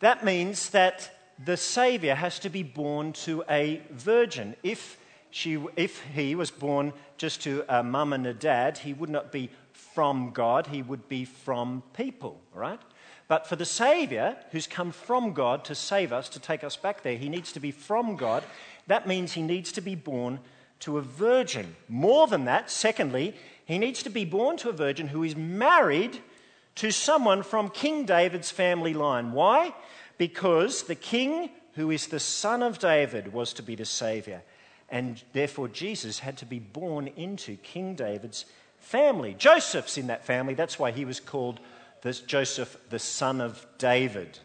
that 0.00 0.24
means 0.24 0.70
that 0.70 1.10
the 1.42 1.56
Saviour 1.56 2.14
has 2.14 2.38
to 2.40 2.50
be 2.50 2.62
born 2.62 3.12
to 3.12 3.44
a 3.48 3.80
virgin. 3.90 4.54
If, 4.62 4.98
she, 5.30 5.64
if 5.76 6.02
he 6.14 6.34
was 6.34 6.50
born 6.50 6.92
just 7.16 7.42
to 7.42 7.64
a 7.68 7.82
mum 7.82 8.12
and 8.12 8.26
a 8.26 8.34
dad, 8.34 8.78
he 8.78 8.92
would 8.92 9.10
not 9.10 9.32
be 9.32 9.50
from 9.72 10.30
God, 10.30 10.68
he 10.68 10.82
would 10.82 11.08
be 11.08 11.24
from 11.24 11.82
people, 11.94 12.40
right? 12.54 12.80
But 13.28 13.46
for 13.46 13.56
the 13.56 13.64
Saviour, 13.64 14.36
who's 14.50 14.66
come 14.66 14.92
from 14.92 15.32
God 15.32 15.64
to 15.64 15.74
save 15.74 16.12
us, 16.12 16.28
to 16.30 16.40
take 16.40 16.64
us 16.64 16.76
back 16.76 17.02
there, 17.02 17.16
he 17.16 17.28
needs 17.28 17.52
to 17.52 17.60
be 17.60 17.70
from 17.70 18.16
God. 18.16 18.44
That 18.86 19.06
means 19.06 19.32
he 19.32 19.42
needs 19.42 19.72
to 19.72 19.80
be 19.80 19.94
born 19.94 20.40
to 20.80 20.98
a 20.98 21.02
virgin. 21.02 21.76
More 21.88 22.26
than 22.26 22.44
that, 22.46 22.70
secondly, 22.70 23.34
he 23.64 23.78
needs 23.78 24.02
to 24.02 24.10
be 24.10 24.24
born 24.24 24.56
to 24.58 24.68
a 24.68 24.72
virgin 24.72 25.08
who 25.08 25.22
is 25.22 25.36
married 25.36 26.20
to 26.76 26.90
someone 26.90 27.42
from 27.42 27.68
King 27.68 28.04
David's 28.04 28.50
family 28.50 28.94
line. 28.94 29.32
Why? 29.32 29.74
Because 30.18 30.84
the 30.84 30.94
king, 30.94 31.50
who 31.74 31.90
is 31.90 32.06
the 32.06 32.20
son 32.20 32.62
of 32.62 32.78
David, 32.78 33.32
was 33.32 33.52
to 33.54 33.62
be 33.62 33.74
the 33.74 33.84
Saviour. 33.84 34.42
And 34.88 35.22
therefore, 35.32 35.68
Jesus 35.68 36.18
had 36.18 36.36
to 36.38 36.46
be 36.46 36.58
born 36.58 37.08
into 37.08 37.56
King 37.56 37.94
David's 37.94 38.44
family. 38.78 39.34
Joseph's 39.34 39.96
in 39.96 40.08
that 40.08 40.24
family. 40.24 40.54
That's 40.54 40.78
why 40.78 40.90
he 40.90 41.04
was 41.04 41.20
called 41.20 41.60
this 42.02 42.20
Joseph, 42.20 42.76
the 42.90 42.98
son 42.98 43.40
of 43.40 43.64
David. 43.78 44.38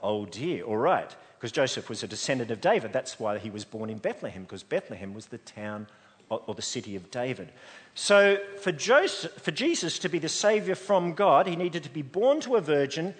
Oh 0.00 0.26
dear, 0.26 0.64
all 0.64 0.76
right. 0.76 1.14
Because 1.38 1.52
Joseph 1.52 1.88
was 1.88 2.02
a 2.02 2.08
descendant 2.08 2.50
of 2.50 2.60
David. 2.60 2.92
That's 2.92 3.20
why 3.20 3.38
he 3.38 3.50
was 3.50 3.64
born 3.64 3.90
in 3.90 3.98
Bethlehem, 3.98 4.42
because 4.42 4.62
Bethlehem 4.62 5.14
was 5.14 5.26
the 5.26 5.38
town 5.38 5.86
or 6.28 6.54
the 6.54 6.62
city 6.62 6.96
of 6.96 7.10
David. 7.10 7.50
So, 7.94 8.38
for, 8.60 8.72
Joseph, 8.72 9.32
for 9.32 9.52
Jesus 9.52 9.98
to 10.00 10.08
be 10.08 10.18
the 10.18 10.28
Savior 10.28 10.74
from 10.74 11.14
God, 11.14 11.46
he 11.46 11.56
needed 11.56 11.82
to 11.84 11.90
be 11.90 12.02
born 12.02 12.40
to 12.42 12.56
a 12.56 12.60
virgin 12.60 13.14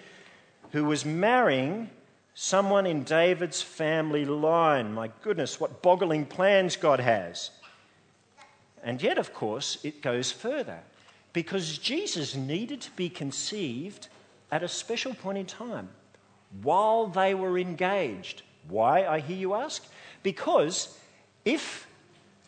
who 0.71 0.85
was 0.85 1.05
marrying 1.05 1.89
someone 2.33 2.85
in 2.85 3.03
David's 3.03 3.61
family 3.61 4.25
line. 4.25 4.93
My 4.93 5.09
goodness, 5.23 5.59
what 5.59 5.81
boggling 5.81 6.25
plans 6.25 6.75
God 6.75 6.99
has. 6.99 7.49
And 8.83 9.01
yet, 9.01 9.17
of 9.17 9.33
course, 9.33 9.79
it 9.83 10.01
goes 10.01 10.31
further 10.31 10.79
because 11.33 11.79
Jesus 11.79 12.35
needed 12.35 12.81
to 12.81 12.91
be 12.91 13.09
conceived 13.09 14.07
at 14.51 14.63
a 14.63 14.67
special 14.67 15.13
point 15.13 15.39
in 15.39 15.45
time 15.45 15.89
while 16.61 17.07
they 17.07 17.33
were 17.33 17.57
engaged. 17.57 18.43
Why, 18.67 19.05
I 19.05 19.19
hear 19.19 19.37
you 19.37 19.53
ask? 19.55 19.85
Because 20.23 20.97
if 21.45 21.86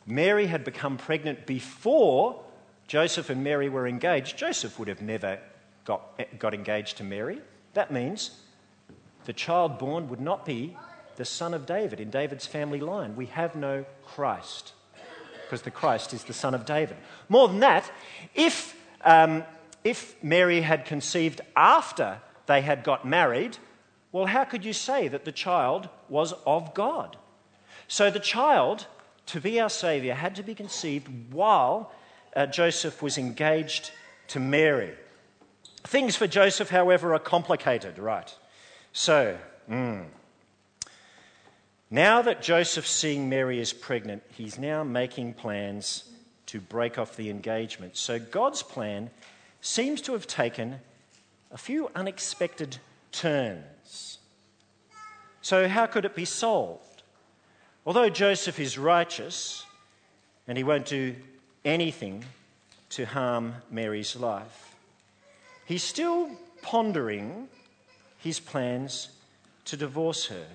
Mary 0.10 0.48
had 0.48 0.64
become 0.64 0.98
pregnant 0.98 1.46
before 1.46 2.42
Joseph 2.88 3.30
and 3.30 3.44
Mary 3.44 3.70
were 3.70 3.88
engaged, 3.88 4.36
Joseph 4.36 4.80
would 4.80 4.88
have 4.88 5.02
never 5.02 5.40
got, 5.86 6.20
got 6.40 6.56
engaged 6.56 6.98
to 6.98 7.04
Mary. 7.04 7.40
That 7.76 7.92
means 7.92 8.32
the 9.26 9.34
child 9.34 9.78
born 9.78 10.10
would 10.10 10.20
not 10.20 10.46
be 10.46 10.76
the 11.18 11.26
son 11.26 11.54
of 11.54 11.68
David 11.68 12.00
in 12.00 12.10
David's 12.10 12.48
family 12.48 12.80
line. 12.80 13.16
We 13.16 13.28
have 13.28 13.56
no 13.56 13.86
Christ 14.04 14.74
because 15.44 15.62
the 15.62 15.72
Christ 15.72 16.14
is 16.14 16.24
the 16.24 16.34
son 16.34 16.56
of 16.56 16.66
David. 16.66 16.98
More 17.28 17.48
than 17.48 17.60
that, 17.60 17.92
if, 18.34 18.76
um, 19.04 19.44
if 19.84 20.16
Mary 20.24 20.62
had 20.62 20.86
conceived 20.86 21.42
after 21.56 22.22
they 22.48 22.62
had 22.62 22.84
got 22.84 23.06
married, 23.06 23.58
well, 24.12 24.26
how 24.26 24.46
could 24.46 24.66
you 24.66 24.74
say 24.74 25.08
that 25.08 25.26
the 25.26 25.32
child 25.32 25.90
was 26.08 26.34
of 26.48 26.74
God? 26.74 27.18
So 27.88 28.10
the 28.10 28.20
child, 28.20 28.88
to 29.30 29.40
be 29.40 29.60
our 29.60 29.70
Saviour, 29.70 30.16
had 30.16 30.36
to 30.36 30.44
be 30.44 30.56
conceived 30.56 31.08
while 31.32 31.92
uh, 32.36 32.48
Joseph 32.48 33.02
was 33.02 33.18
engaged 33.18 33.92
to 34.30 34.40
Mary. 34.40 34.94
Things 35.84 36.16
for 36.16 36.26
Joseph, 36.26 36.70
however, 36.70 37.14
are 37.14 37.20
complicated, 37.20 38.00
right? 38.00 38.34
So, 38.92 39.38
mm, 39.70 40.06
now 41.92 42.24
that 42.24 42.42
Joseph's 42.42 42.90
seeing 42.90 43.30
Mary 43.30 43.60
is 43.60 43.72
pregnant, 43.72 44.24
he's 44.32 44.58
now 44.58 44.84
making 44.84 45.36
plans 45.36 46.06
to 46.48 46.60
break 46.60 46.98
off 46.98 47.16
the 47.16 47.30
engagement. 47.30 47.98
So, 47.98 48.18
God's 48.18 48.64
plan 48.64 49.12
seems 49.62 50.02
to 50.02 50.14
have 50.14 50.26
taken 50.26 50.80
a 51.52 51.58
few 51.58 51.90
unexpected 51.94 52.78
turns. 53.12 54.18
So, 55.42 55.68
how 55.68 55.86
could 55.86 56.06
it 56.06 56.16
be 56.16 56.26
solved? 56.26 56.89
Although 57.90 58.10
Joseph 58.10 58.60
is 58.60 58.78
righteous 58.78 59.66
and 60.48 60.56
he 60.56 60.64
won't 60.64 60.86
do 60.86 61.16
anything 61.66 62.24
to 62.90 63.04
harm 63.04 63.56
Mary's 63.72 64.16
life, 64.16 64.76
he's 65.66 65.82
still 65.82 66.30
pondering 66.62 67.48
his 68.20 68.40
plans 68.40 69.10
to 69.66 69.76
divorce 69.76 70.28
her. 70.28 70.46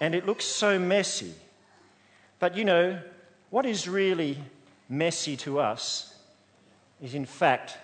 and 0.00 0.12
it 0.12 0.26
looks 0.26 0.44
so 0.44 0.76
messy. 0.76 1.34
But 2.40 2.56
you 2.56 2.64
know, 2.64 3.00
what 3.50 3.64
is 3.64 3.86
really 3.86 4.36
messy 4.88 5.36
to 5.36 5.60
us 5.60 6.12
is, 7.00 7.14
in 7.14 7.26
fact, 7.26 7.78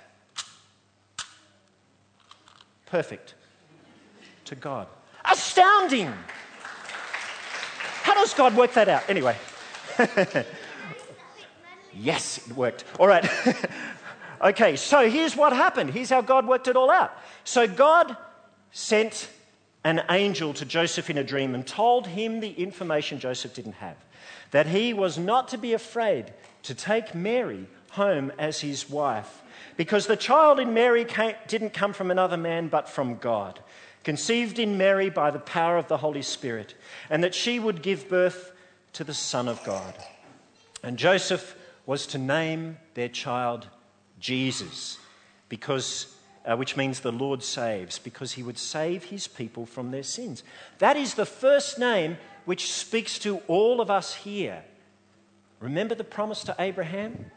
perfect 2.87 3.35
to 4.47 4.57
God. 4.57 4.89
Astounding! 5.25 6.13
Does 8.17 8.33
God 8.33 8.57
work 8.57 8.73
that 8.73 8.89
out? 8.89 9.03
Anyway. 9.11 9.37
yes, 11.95 12.39
it 12.39 12.57
worked. 12.57 12.85
All 12.99 13.07
right. 13.07 13.29
okay, 14.43 14.77
so 14.77 15.09
here's 15.09 15.37
what 15.37 15.53
happened. 15.53 15.91
Here's 15.91 16.09
how 16.09 16.23
God 16.23 16.49
worked 16.49 16.67
it 16.67 16.77
all 16.77 16.91
out. 16.91 17.13
So 17.45 17.69
God 17.69 18.17
sent 18.73 19.29
an 19.85 20.03
angel 20.09 20.55
to 20.55 20.65
Joseph 20.65 21.11
in 21.11 21.19
a 21.19 21.23
dream 21.23 21.55
and 21.55 21.67
told 21.67 22.07
him 22.07 22.41
the 22.41 22.53
information 22.53 23.21
Joseph 23.21 23.53
didn't 23.53 23.75
have 23.75 23.97
that 24.51 24.67
he 24.67 24.95
was 24.95 25.19
not 25.19 25.49
to 25.49 25.59
be 25.59 25.75
afraid 25.75 26.33
to 26.63 26.75
take 26.75 27.15
Mary 27.15 27.67
home 27.91 28.33
as 28.39 28.61
his 28.61 28.89
wife 28.89 29.43
because 29.77 30.07
the 30.07 30.17
child 30.17 30.59
in 30.59 30.73
Mary 30.73 31.05
came, 31.05 31.35
didn't 31.49 31.75
come 31.75 31.93
from 31.93 32.11
another 32.11 32.39
man 32.39 32.69
but 32.69 32.89
from 32.89 33.17
God, 33.17 33.61
conceived 34.07 34.61
in 34.61 34.79
Mary 34.79 35.11
by 35.11 35.33
the 35.33 35.41
power 35.41 35.77
of 35.77 35.89
the 35.89 35.97
Holy 35.97 36.23
Spirit, 36.23 36.77
and 37.11 37.25
that 37.25 37.35
she 37.35 37.59
would 37.59 37.83
give 37.83 38.09
birth 38.09 38.53
to 38.93 39.03
the 39.03 39.13
Son 39.13 39.49
of 39.49 39.61
God. 39.65 39.95
And 40.85 40.97
Joseph 40.97 41.57
was 41.87 42.07
to 42.07 42.17
name 42.17 42.79
their 42.95 43.09
child 43.09 43.67
Jesus, 44.21 44.99
because, 45.49 46.15
uh, 46.45 46.55
which 46.55 46.77
means 46.77 47.01
the 47.01 47.11
Lord 47.11 47.43
saves, 47.43 47.99
because 47.99 48.35
he 48.35 48.45
would 48.45 48.59
save 48.59 49.03
his 49.03 49.27
people 49.27 49.67
from 49.67 49.91
their 49.91 50.05
sins. 50.05 50.45
That 50.79 50.97
is 50.97 51.15
the 51.15 51.27
first 51.27 51.77
name 51.77 52.17
which 52.45 52.73
speaks 52.73 53.19
to 53.19 53.39
all 53.49 53.81
of 53.81 53.91
us 53.91 54.15
here. 54.15 54.63
Remember 55.59 55.97
the 55.97 56.05
promise 56.05 56.45
to 56.45 56.55
Abraham? 56.61 57.33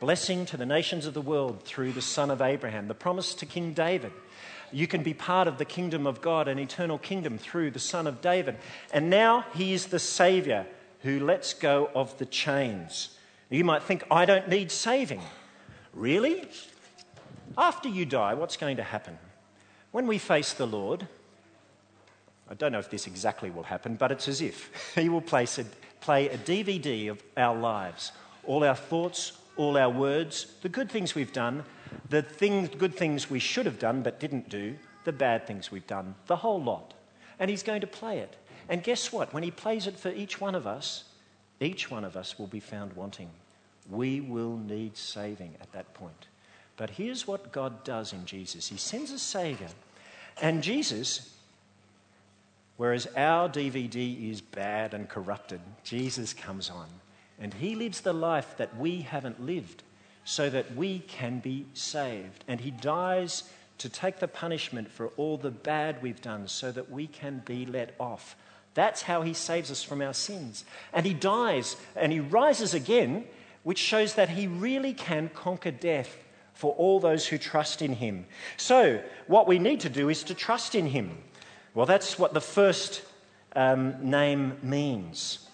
Blessing 0.00 0.46
to 0.46 0.56
the 0.56 0.64
nations 0.64 1.04
of 1.04 1.12
the 1.12 1.20
world 1.20 1.64
through 1.64 1.92
the 1.92 2.00
son 2.00 2.30
of 2.30 2.40
Abraham. 2.40 2.88
The 2.88 2.94
promise 2.94 3.34
to 3.34 3.44
King 3.44 3.74
David. 3.74 4.12
You 4.74 4.88
can 4.88 5.04
be 5.04 5.14
part 5.14 5.46
of 5.46 5.58
the 5.58 5.64
kingdom 5.64 6.04
of 6.04 6.20
God, 6.20 6.48
an 6.48 6.58
eternal 6.58 6.98
kingdom 6.98 7.38
through 7.38 7.70
the 7.70 7.78
son 7.78 8.08
of 8.08 8.20
David. 8.20 8.56
And 8.92 9.08
now 9.08 9.44
he 9.54 9.72
is 9.72 9.86
the 9.86 10.00
Savior 10.00 10.66
who 11.02 11.20
lets 11.20 11.54
go 11.54 11.90
of 11.94 12.18
the 12.18 12.26
chains. 12.26 13.16
You 13.50 13.62
might 13.62 13.84
think, 13.84 14.02
I 14.10 14.24
don't 14.24 14.48
need 14.48 14.72
saving. 14.72 15.20
Really? 15.92 16.48
After 17.56 17.88
you 17.88 18.04
die, 18.04 18.34
what's 18.34 18.56
going 18.56 18.78
to 18.78 18.82
happen? 18.82 19.16
When 19.92 20.08
we 20.08 20.18
face 20.18 20.54
the 20.54 20.66
Lord, 20.66 21.06
I 22.50 22.54
don't 22.54 22.72
know 22.72 22.80
if 22.80 22.90
this 22.90 23.06
exactly 23.06 23.50
will 23.50 23.62
happen, 23.62 23.94
but 23.94 24.10
it's 24.10 24.26
as 24.26 24.40
if 24.40 24.70
He 24.96 25.08
will 25.08 25.20
place 25.20 25.56
a, 25.58 25.66
play 26.00 26.28
a 26.30 26.38
DVD 26.38 27.12
of 27.12 27.22
our 27.36 27.56
lives, 27.56 28.10
all 28.42 28.64
our 28.64 28.74
thoughts, 28.74 29.38
all 29.56 29.76
our 29.76 29.90
words, 29.90 30.48
the 30.62 30.68
good 30.68 30.90
things 30.90 31.14
we've 31.14 31.32
done, 31.32 31.64
the 32.08 32.22
things, 32.22 32.68
good 32.70 32.94
things 32.94 33.30
we 33.30 33.38
should 33.38 33.66
have 33.66 33.78
done 33.78 34.02
but 34.02 34.20
didn't 34.20 34.48
do, 34.48 34.76
the 35.04 35.12
bad 35.12 35.46
things 35.46 35.70
we've 35.70 35.86
done, 35.86 36.14
the 36.26 36.36
whole 36.36 36.62
lot. 36.62 36.94
And 37.38 37.50
He's 37.50 37.62
going 37.62 37.80
to 37.80 37.86
play 37.86 38.18
it. 38.18 38.36
And 38.68 38.82
guess 38.82 39.12
what? 39.12 39.34
When 39.34 39.42
He 39.42 39.50
plays 39.50 39.86
it 39.86 39.98
for 39.98 40.10
each 40.10 40.40
one 40.40 40.54
of 40.54 40.66
us, 40.66 41.04
each 41.60 41.90
one 41.90 42.04
of 42.04 42.16
us 42.16 42.38
will 42.38 42.46
be 42.46 42.60
found 42.60 42.92
wanting. 42.94 43.30
We 43.90 44.20
will 44.20 44.56
need 44.56 44.96
saving 44.96 45.54
at 45.60 45.72
that 45.72 45.92
point. 45.94 46.28
But 46.76 46.90
here's 46.90 47.26
what 47.26 47.52
God 47.52 47.84
does 47.84 48.12
in 48.12 48.24
Jesus 48.26 48.68
He 48.68 48.76
sends 48.76 49.10
a 49.10 49.18
Savior. 49.18 49.68
And 50.40 50.62
Jesus 50.62 51.34
Whereas 52.76 53.06
our 53.16 53.48
DVD 53.48 54.30
is 54.30 54.40
bad 54.40 54.94
and 54.94 55.08
corrupted, 55.08 55.60
Jesus 55.84 56.32
comes 56.32 56.70
on 56.70 56.88
and 57.38 57.54
he 57.54 57.74
lives 57.74 58.00
the 58.00 58.12
life 58.12 58.56
that 58.56 58.76
we 58.76 59.02
haven't 59.02 59.44
lived 59.44 59.82
so 60.24 60.48
that 60.50 60.74
we 60.74 61.00
can 61.00 61.38
be 61.38 61.66
saved. 61.74 62.44
And 62.48 62.60
he 62.60 62.70
dies 62.70 63.44
to 63.78 63.88
take 63.88 64.18
the 64.18 64.28
punishment 64.28 64.90
for 64.90 65.08
all 65.16 65.36
the 65.36 65.50
bad 65.50 66.02
we've 66.02 66.22
done 66.22 66.48
so 66.48 66.72
that 66.72 66.90
we 66.90 67.06
can 67.06 67.42
be 67.44 67.66
let 67.66 67.94
off. 67.98 68.36
That's 68.74 69.02
how 69.02 69.22
he 69.22 69.34
saves 69.34 69.70
us 69.70 69.82
from 69.82 70.02
our 70.02 70.14
sins. 70.14 70.64
And 70.92 71.06
he 71.06 71.14
dies 71.14 71.76
and 71.94 72.12
he 72.12 72.20
rises 72.20 72.74
again, 72.74 73.24
which 73.62 73.78
shows 73.78 74.14
that 74.14 74.30
he 74.30 74.46
really 74.46 74.92
can 74.92 75.30
conquer 75.34 75.70
death 75.70 76.16
for 76.54 76.72
all 76.74 77.00
those 77.00 77.26
who 77.26 77.38
trust 77.38 77.82
in 77.82 77.94
him. 77.94 78.26
So, 78.56 79.02
what 79.26 79.46
we 79.48 79.58
need 79.58 79.80
to 79.80 79.88
do 79.88 80.08
is 80.08 80.22
to 80.24 80.34
trust 80.34 80.74
in 80.74 80.86
him. 80.86 81.18
Well, 81.74 81.86
that's 81.86 82.18
what 82.18 82.32
the 82.32 82.40
first 82.40 83.02
um, 83.56 84.10
name 84.10 84.56
means. 84.62 85.48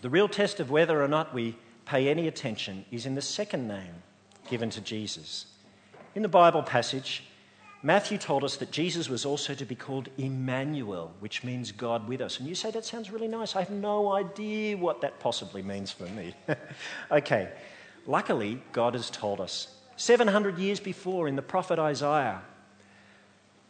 The 0.00 0.10
real 0.10 0.28
test 0.28 0.60
of 0.60 0.70
whether 0.70 1.02
or 1.02 1.08
not 1.08 1.34
we 1.34 1.56
pay 1.84 2.08
any 2.08 2.28
attention 2.28 2.84
is 2.90 3.06
in 3.06 3.14
the 3.14 3.22
second 3.22 3.68
name 3.68 3.94
given 4.48 4.70
to 4.70 4.80
Jesus. 4.80 5.46
In 6.14 6.22
the 6.22 6.28
Bible 6.28 6.62
passage, 6.62 7.24
Matthew 7.84 8.16
told 8.16 8.44
us 8.44 8.56
that 8.58 8.70
Jesus 8.70 9.08
was 9.08 9.24
also 9.24 9.54
to 9.54 9.64
be 9.64 9.74
called 9.74 10.08
Emmanuel, 10.16 11.12
which 11.18 11.42
means 11.42 11.72
God 11.72 12.06
with 12.06 12.20
us. 12.20 12.38
And 12.38 12.48
you 12.48 12.54
say, 12.54 12.70
that 12.70 12.84
sounds 12.84 13.10
really 13.10 13.26
nice. 13.26 13.56
I 13.56 13.60
have 13.60 13.70
no 13.70 14.12
idea 14.12 14.76
what 14.76 15.00
that 15.00 15.18
possibly 15.18 15.62
means 15.62 15.90
for 15.90 16.04
me. 16.04 16.34
okay, 17.10 17.48
luckily, 18.06 18.62
God 18.70 18.94
has 18.94 19.10
told 19.10 19.40
us. 19.40 19.74
700 19.96 20.58
years 20.58 20.78
before, 20.78 21.26
in 21.26 21.34
the 21.34 21.42
prophet 21.42 21.78
Isaiah, 21.78 22.42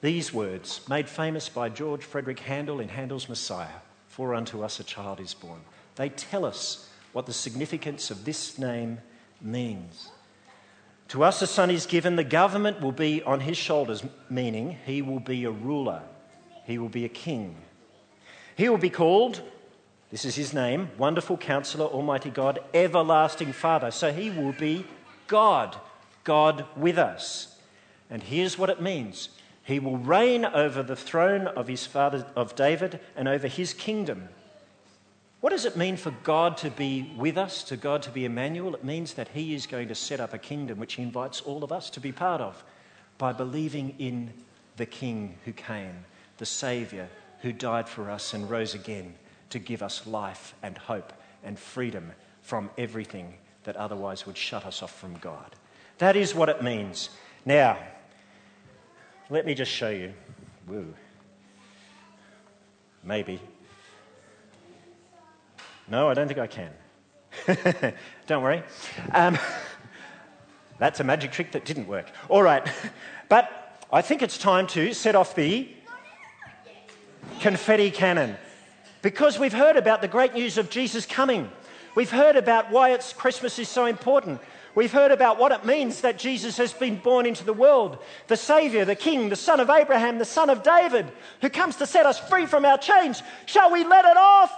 these 0.02 0.32
words, 0.32 0.80
made 0.88 1.08
famous 1.08 1.48
by 1.48 1.70
George 1.70 2.04
Frideric 2.04 2.40
Handel 2.40 2.80
in 2.80 2.88
Handel's 2.88 3.28
Messiah 3.28 3.80
For 4.08 4.34
unto 4.34 4.62
us 4.62 4.78
a 4.78 4.84
child 4.84 5.20
is 5.20 5.32
born. 5.32 5.60
They 5.94 6.10
tell 6.10 6.44
us 6.44 6.90
what 7.12 7.26
the 7.26 7.32
significance 7.32 8.10
of 8.10 8.24
this 8.24 8.58
name 8.58 8.98
means. 9.40 10.10
To 11.08 11.24
us 11.24 11.42
a 11.42 11.46
son 11.46 11.70
is 11.70 11.84
given, 11.84 12.16
the 12.16 12.24
government 12.24 12.80
will 12.80 12.92
be 12.92 13.22
on 13.22 13.40
his 13.40 13.58
shoulders, 13.58 14.02
meaning 14.30 14.78
he 14.86 15.02
will 15.02 15.20
be 15.20 15.44
a 15.44 15.50
ruler, 15.50 16.02
he 16.64 16.78
will 16.78 16.88
be 16.88 17.04
a 17.04 17.10
king. 17.10 17.56
He 18.56 18.68
will 18.68 18.78
be 18.78 18.90
called, 18.90 19.42
this 20.10 20.24
is 20.24 20.34
his 20.34 20.52
name, 20.52 20.90
Wonderful 20.98 21.38
Counselor, 21.38 21.86
Almighty 21.86 22.30
God, 22.30 22.60
Everlasting 22.74 23.52
Father. 23.52 23.90
So 23.90 24.12
he 24.12 24.30
will 24.30 24.52
be 24.52 24.86
God, 25.26 25.76
God 26.24 26.66
with 26.76 26.98
us. 26.98 27.56
And 28.10 28.22
here's 28.22 28.58
what 28.58 28.70
it 28.70 28.80
means 28.80 29.30
he 29.64 29.78
will 29.78 29.96
reign 29.96 30.44
over 30.44 30.82
the 30.82 30.96
throne 30.96 31.46
of 31.46 31.68
his 31.68 31.86
father 31.86 32.26
of 32.34 32.54
David 32.54 33.00
and 33.16 33.28
over 33.28 33.46
his 33.46 33.72
kingdom. 33.72 34.28
What 35.42 35.50
does 35.50 35.64
it 35.64 35.76
mean 35.76 35.96
for 35.96 36.12
God 36.22 36.56
to 36.58 36.70
be 36.70 37.12
with 37.16 37.36
us, 37.36 37.64
to 37.64 37.76
God 37.76 38.02
to 38.02 38.10
be 38.10 38.24
Emmanuel? 38.24 38.76
It 38.76 38.84
means 38.84 39.14
that 39.14 39.26
he 39.26 39.56
is 39.56 39.66
going 39.66 39.88
to 39.88 39.94
set 39.96 40.20
up 40.20 40.32
a 40.32 40.38
kingdom 40.38 40.78
which 40.78 40.94
he 40.94 41.02
invites 41.02 41.40
all 41.40 41.64
of 41.64 41.72
us 41.72 41.90
to 41.90 42.00
be 42.00 42.12
part 42.12 42.40
of 42.40 42.62
by 43.18 43.32
believing 43.32 43.96
in 43.98 44.32
the 44.76 44.86
King 44.86 45.34
who 45.44 45.52
came, 45.52 46.04
the 46.38 46.46
Saviour 46.46 47.08
who 47.40 47.52
died 47.52 47.88
for 47.88 48.08
us 48.08 48.34
and 48.34 48.48
rose 48.48 48.74
again 48.74 49.16
to 49.50 49.58
give 49.58 49.82
us 49.82 50.06
life 50.06 50.54
and 50.62 50.78
hope 50.78 51.12
and 51.42 51.58
freedom 51.58 52.12
from 52.42 52.70
everything 52.78 53.34
that 53.64 53.74
otherwise 53.74 54.24
would 54.26 54.36
shut 54.36 54.64
us 54.64 54.80
off 54.80 54.96
from 54.96 55.14
God. 55.14 55.56
That 55.98 56.14
is 56.14 56.36
what 56.36 56.50
it 56.50 56.62
means. 56.62 57.10
Now, 57.44 57.78
let 59.28 59.44
me 59.44 59.54
just 59.54 59.72
show 59.72 59.90
you. 59.90 60.14
Woo. 60.68 60.94
Maybe. 63.02 63.40
No, 65.92 66.08
I 66.08 66.14
don't 66.14 66.26
think 66.26 66.40
I 66.40 66.46
can. 66.46 66.70
don't 68.26 68.42
worry. 68.42 68.62
Um, 69.12 69.36
that's 70.78 71.00
a 71.00 71.04
magic 71.04 71.32
trick 71.32 71.52
that 71.52 71.66
didn't 71.66 71.86
work. 71.86 72.06
All 72.30 72.42
right. 72.42 72.66
But 73.28 73.78
I 73.90 74.02
think 74.02 74.20
it's 74.20 74.36
time 74.36 74.66
to 74.68 74.92
set 74.92 75.14
off 75.14 75.34
the 75.34 75.66
confetti 77.40 77.90
cannon 77.90 78.36
because 79.00 79.38
we've 79.38 79.54
heard 79.54 79.76
about 79.76 80.02
the 80.02 80.08
great 80.08 80.34
news 80.34 80.58
of 80.58 80.68
Jesus 80.68 81.06
coming. 81.06 81.50
We've 81.94 82.10
heard 82.10 82.36
about 82.36 82.70
why 82.70 82.90
it's 82.90 83.14
Christmas 83.14 83.58
is 83.58 83.70
so 83.70 83.86
important. 83.86 84.42
We've 84.74 84.92
heard 84.92 85.12
about 85.12 85.38
what 85.38 85.50
it 85.50 85.64
means 85.64 86.02
that 86.02 86.18
Jesus 86.18 86.58
has 86.58 86.74
been 86.74 86.96
born 86.96 87.24
into 87.24 87.44
the 87.44 87.54
world 87.54 87.98
the 88.28 88.36
Savior, 88.36 88.84
the 88.84 88.96
King, 88.96 89.30
the 89.30 89.36
Son 89.36 89.60
of 89.60 89.70
Abraham, 89.70 90.18
the 90.18 90.26
Son 90.26 90.50
of 90.50 90.62
David, 90.62 91.10
who 91.40 91.48
comes 91.48 91.76
to 91.76 91.86
set 91.86 92.04
us 92.04 92.18
free 92.18 92.44
from 92.44 92.66
our 92.66 92.76
chains. 92.76 93.22
Shall 93.46 93.72
we 93.72 93.82
let 93.84 94.04
it 94.04 94.16
off? 94.18 94.52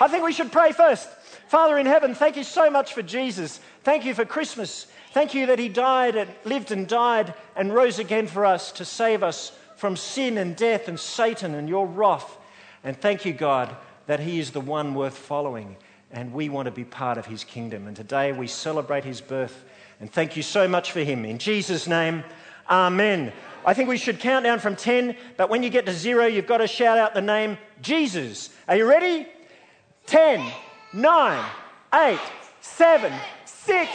I 0.00 0.08
think 0.08 0.24
we 0.24 0.32
should 0.32 0.50
pray 0.50 0.72
first. 0.72 1.08
Father 1.48 1.76
in 1.78 1.86
heaven, 1.86 2.14
thank 2.14 2.36
you 2.36 2.44
so 2.44 2.70
much 2.70 2.94
for 2.94 3.02
Jesus. 3.02 3.60
Thank 3.84 4.04
you 4.04 4.14
for 4.14 4.24
Christmas. 4.24 4.86
Thank 5.12 5.34
you 5.34 5.46
that 5.46 5.58
he 5.58 5.68
died 5.68 6.16
and 6.16 6.30
lived 6.44 6.72
and 6.72 6.88
died 6.88 7.34
and 7.54 7.74
rose 7.74 7.98
again 7.98 8.26
for 8.26 8.46
us 8.46 8.72
to 8.72 8.84
save 8.84 9.22
us 9.22 9.52
from 9.76 9.96
sin 9.96 10.38
and 10.38 10.56
death 10.56 10.88
and 10.88 10.98
Satan 10.98 11.54
and 11.54 11.68
your 11.68 11.86
wrath. 11.86 12.38
And 12.82 12.98
thank 12.98 13.24
you, 13.24 13.32
God, 13.32 13.76
that 14.06 14.20
he 14.20 14.38
is 14.38 14.52
the 14.52 14.60
one 14.60 14.94
worth 14.94 15.18
following 15.18 15.76
and 16.12 16.32
we 16.32 16.48
want 16.48 16.66
to 16.66 16.72
be 16.72 16.84
part 16.84 17.18
of 17.18 17.26
his 17.26 17.44
kingdom. 17.44 17.86
And 17.86 17.96
today 17.96 18.32
we 18.32 18.46
celebrate 18.46 19.04
his 19.04 19.20
birth. 19.20 19.64
And 20.00 20.10
thank 20.10 20.36
you 20.36 20.42
so 20.42 20.66
much 20.66 20.92
for 20.92 21.00
him. 21.00 21.24
In 21.24 21.38
Jesus' 21.38 21.86
name, 21.86 22.24
Amen. 22.68 23.32
I 23.66 23.74
think 23.74 23.88
we 23.88 23.98
should 23.98 24.20
count 24.20 24.44
down 24.44 24.60
from 24.60 24.76
10, 24.76 25.16
but 25.36 25.50
when 25.50 25.62
you 25.62 25.70
get 25.70 25.86
to 25.86 25.92
zero, 25.92 26.26
you've 26.26 26.46
got 26.46 26.58
to 26.58 26.68
shout 26.68 26.98
out 26.98 27.14
the 27.14 27.20
name 27.20 27.58
Jesus. 27.82 28.50
Are 28.68 28.76
you 28.76 28.88
ready? 28.88 29.26
10, 30.10 30.52
9, 30.92 31.50
8, 31.94 32.18
7, 32.60 33.12
6, 33.44 33.88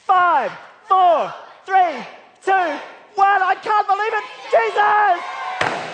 5, 0.00 0.52
4, 0.86 1.34
3, 1.64 1.74
2, 2.44 2.52
1. 2.52 2.78
I 3.16 3.54
can't 3.54 3.86
believe 3.88 4.12
it. 4.12 4.24
Jesus! 4.52 5.91